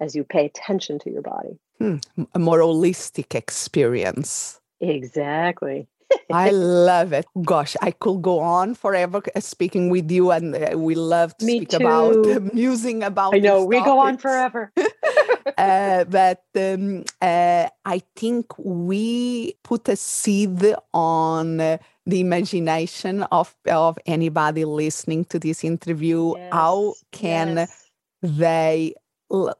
as 0.00 0.14
you 0.14 0.24
pay 0.24 0.46
attention 0.46 0.98
to 0.98 1.10
your 1.10 1.22
body. 1.22 1.58
Hmm. 1.78 1.96
A 2.34 2.38
more 2.38 2.58
holistic 2.58 3.34
experience. 3.34 4.60
Exactly. 4.80 5.86
I 6.32 6.50
love 6.50 7.12
it. 7.12 7.26
Gosh, 7.42 7.76
I 7.82 7.90
could 7.90 8.22
go 8.22 8.40
on 8.40 8.74
forever 8.74 9.22
uh, 9.34 9.40
speaking 9.40 9.90
with 9.90 10.10
you, 10.10 10.30
and 10.30 10.54
uh, 10.54 10.78
we 10.78 10.94
love 10.94 11.36
to 11.38 11.46
Me 11.46 11.58
speak 11.58 11.70
too. 11.70 11.76
about 11.78 12.54
musing 12.54 13.02
about. 13.02 13.34
I 13.34 13.38
know 13.38 13.64
we 13.64 13.80
go 13.82 13.98
on 13.98 14.18
forever. 14.18 14.72
uh, 15.58 16.04
but 16.04 16.44
um, 16.56 17.04
uh, 17.20 17.68
I 17.84 18.02
think 18.16 18.56
we 18.58 19.54
put 19.62 19.88
a 19.88 19.96
seed 19.96 20.74
on 20.94 21.60
uh, 21.60 21.78
the 22.06 22.20
imagination 22.20 23.22
of 23.24 23.54
of 23.68 23.98
anybody 24.06 24.64
listening 24.64 25.24
to 25.26 25.38
this 25.38 25.64
interview. 25.64 26.34
Yes. 26.36 26.52
How 26.52 26.94
can 27.12 27.56
yes. 27.56 27.90
they? 28.22 28.94
L- 29.32 29.54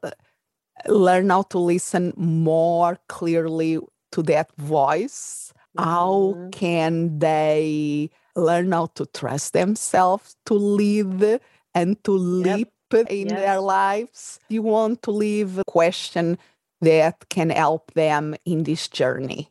learn 0.87 1.29
how 1.29 1.43
to 1.43 1.59
listen 1.59 2.13
more 2.17 2.97
clearly 3.07 3.79
to 4.11 4.23
that 4.23 4.51
voice. 4.57 5.53
How 5.77 6.35
mm-hmm. 6.35 6.49
can 6.49 7.19
they 7.19 8.09
learn 8.35 8.71
how 8.71 8.87
to 8.87 9.05
trust 9.07 9.53
themselves 9.53 10.35
to 10.45 10.53
lead 10.53 11.39
and 11.73 12.03
to 12.03 12.41
yep. 12.43 12.57
leap 12.57 12.73
in 13.09 13.29
yes. 13.29 13.39
their 13.39 13.59
lives 13.59 14.39
you 14.49 14.61
want 14.61 15.01
to 15.01 15.11
leave 15.11 15.57
a 15.57 15.63
question 15.65 16.37
that 16.81 17.29
can 17.29 17.49
help 17.49 17.93
them 17.93 18.35
in 18.45 18.63
this 18.63 18.87
journey 18.87 19.49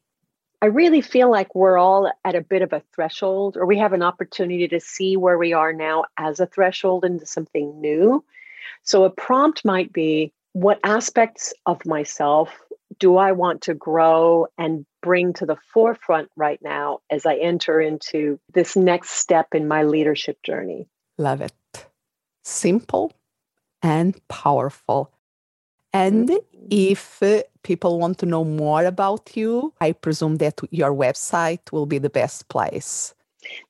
I 0.62 0.66
really 0.66 1.00
feel 1.00 1.30
like 1.30 1.54
we're 1.54 1.78
all 1.78 2.12
at 2.22 2.35
a 2.35 2.42
bit 2.42 2.61
of 2.61 2.74
a 2.74 2.83
threshold, 2.94 3.56
or 3.56 3.64
we 3.64 3.78
have 3.78 3.94
an 3.94 4.02
opportunity 4.02 4.68
to 4.68 4.78
see 4.78 5.16
where 5.16 5.38
we 5.38 5.54
are 5.54 5.72
now 5.72 6.04
as 6.18 6.38
a 6.38 6.44
threshold 6.46 7.02
into 7.02 7.24
something 7.24 7.80
new. 7.80 8.22
So, 8.83 9.04
a 9.04 9.11
prompt 9.11 9.64
might 9.64 9.90
be 9.90 10.35
what 10.52 10.78
aspects 10.85 11.54
of 11.64 11.87
myself 11.87 12.50
do 13.00 13.16
I 13.16 13.32
want 13.32 13.62
to 13.62 13.74
grow 13.74 14.46
and 14.56 14.86
bring 15.02 15.32
to 15.34 15.46
the 15.46 15.56
forefront 15.72 16.28
right 16.36 16.60
now 16.62 17.00
as 17.10 17.26
I 17.26 17.36
enter 17.36 17.80
into 17.80 18.38
this 18.52 18.76
next 18.76 19.10
step 19.10 19.48
in 19.54 19.66
my 19.66 19.82
leadership 19.82 20.38
journey? 20.44 20.86
Love 21.18 21.40
it. 21.40 21.86
Simple 22.44 23.12
and 23.82 24.16
powerful. 24.28 25.10
And 25.92 26.28
mm-hmm. 26.28 26.66
if 26.70 27.22
people 27.62 27.98
want 27.98 28.18
to 28.18 28.26
know 28.26 28.44
more 28.44 28.84
about 28.84 29.36
you, 29.36 29.72
I 29.80 29.92
presume 29.92 30.36
that 30.36 30.60
your 30.70 30.94
website 30.94 31.72
will 31.72 31.86
be 31.86 31.98
the 31.98 32.10
best 32.10 32.48
place. 32.48 33.14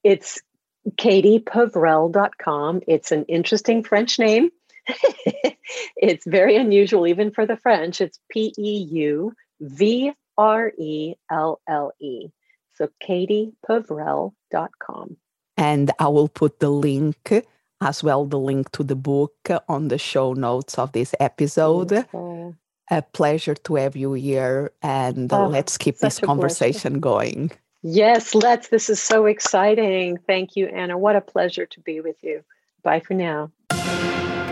It's 0.04 0.42
katiepeuvrelle.com. 0.88 2.82
It's 2.86 3.12
an 3.12 3.24
interesting 3.26 3.84
French 3.84 4.18
name. 4.18 4.50
it's 5.96 6.26
very 6.26 6.56
unusual, 6.56 7.06
even 7.06 7.30
for 7.30 7.46
the 7.46 7.56
French. 7.56 8.00
It's 8.00 8.18
P 8.30 8.52
E 8.58 8.88
U 8.90 9.32
V 9.60 10.12
R 10.36 10.72
E 10.78 11.14
L 11.30 11.60
L 11.68 11.92
E. 12.00 12.30
So 12.74 12.88
katiepeuvrelle.com. 13.06 15.16
And 15.56 15.90
I 15.98 16.08
will 16.08 16.28
put 16.28 16.60
the 16.60 16.70
link 16.70 17.44
as 17.82 18.02
well, 18.02 18.24
the 18.24 18.38
link 18.38 18.72
to 18.72 18.82
the 18.82 18.96
book 18.96 19.34
on 19.68 19.88
the 19.88 19.98
show 19.98 20.32
notes 20.32 20.78
of 20.78 20.92
this 20.92 21.14
episode. 21.20 21.88
Beautiful. 21.88 22.56
A 22.92 23.02
pleasure 23.02 23.54
to 23.54 23.76
have 23.76 23.94
you 23.94 24.14
here, 24.14 24.72
and 24.82 25.32
oh, 25.32 25.46
let's 25.46 25.78
keep 25.78 25.98
this 25.98 26.18
conversation 26.18 26.98
going. 26.98 27.52
Yes, 27.82 28.34
let's. 28.34 28.66
This 28.68 28.90
is 28.90 29.00
so 29.00 29.26
exciting. 29.26 30.18
Thank 30.26 30.56
you, 30.56 30.66
Anna. 30.66 30.98
What 30.98 31.14
a 31.14 31.20
pleasure 31.20 31.66
to 31.66 31.80
be 31.80 32.00
with 32.00 32.16
you. 32.22 32.42
Bye 32.82 32.98
for 32.98 33.14
now 33.14 33.52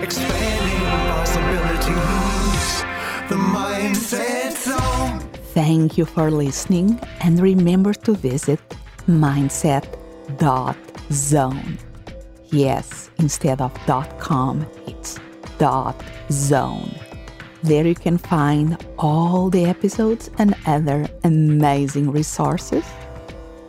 expanding 0.02 0.80
possibilities. 1.10 2.84
The 3.28 3.36
Mindset 3.36 4.52
Zone. 4.56 5.20
Thank 5.52 5.98
you 5.98 6.04
for 6.04 6.30
listening, 6.30 7.00
and 7.20 7.40
remember 7.40 7.92
to 7.94 8.14
visit 8.14 8.60
mindset.zone. 9.06 9.88
Yes, 12.50 13.10
instead 13.18 13.60
of 13.60 13.74
.com, 14.18 14.66
it's 14.86 15.18
.zone. 16.30 16.94
There 17.62 17.86
you 17.86 17.94
can 17.94 18.18
find 18.18 18.76
all 18.98 19.50
the 19.50 19.64
episodes 19.64 20.30
and 20.38 20.54
other 20.66 21.08
amazing 21.24 22.12
resources, 22.12 22.84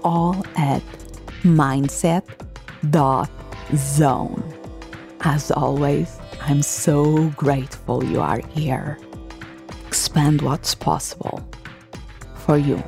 all 0.04 0.46
at 0.56 0.84
mindset.zone. 1.42 2.30
As 5.22 5.52
always, 5.52 6.19
I'm 6.50 6.64
so 6.64 7.30
grateful 7.38 8.04
you 8.04 8.22
are 8.22 8.42
here. 8.50 8.98
Expand 9.86 10.42
what's 10.42 10.74
possible 10.74 11.48
for 12.34 12.58
you, 12.58 12.84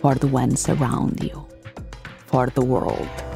for 0.00 0.14
the 0.14 0.26
ones 0.26 0.66
around 0.66 1.22
you, 1.22 1.46
for 2.28 2.46
the 2.46 2.64
world. 2.64 3.29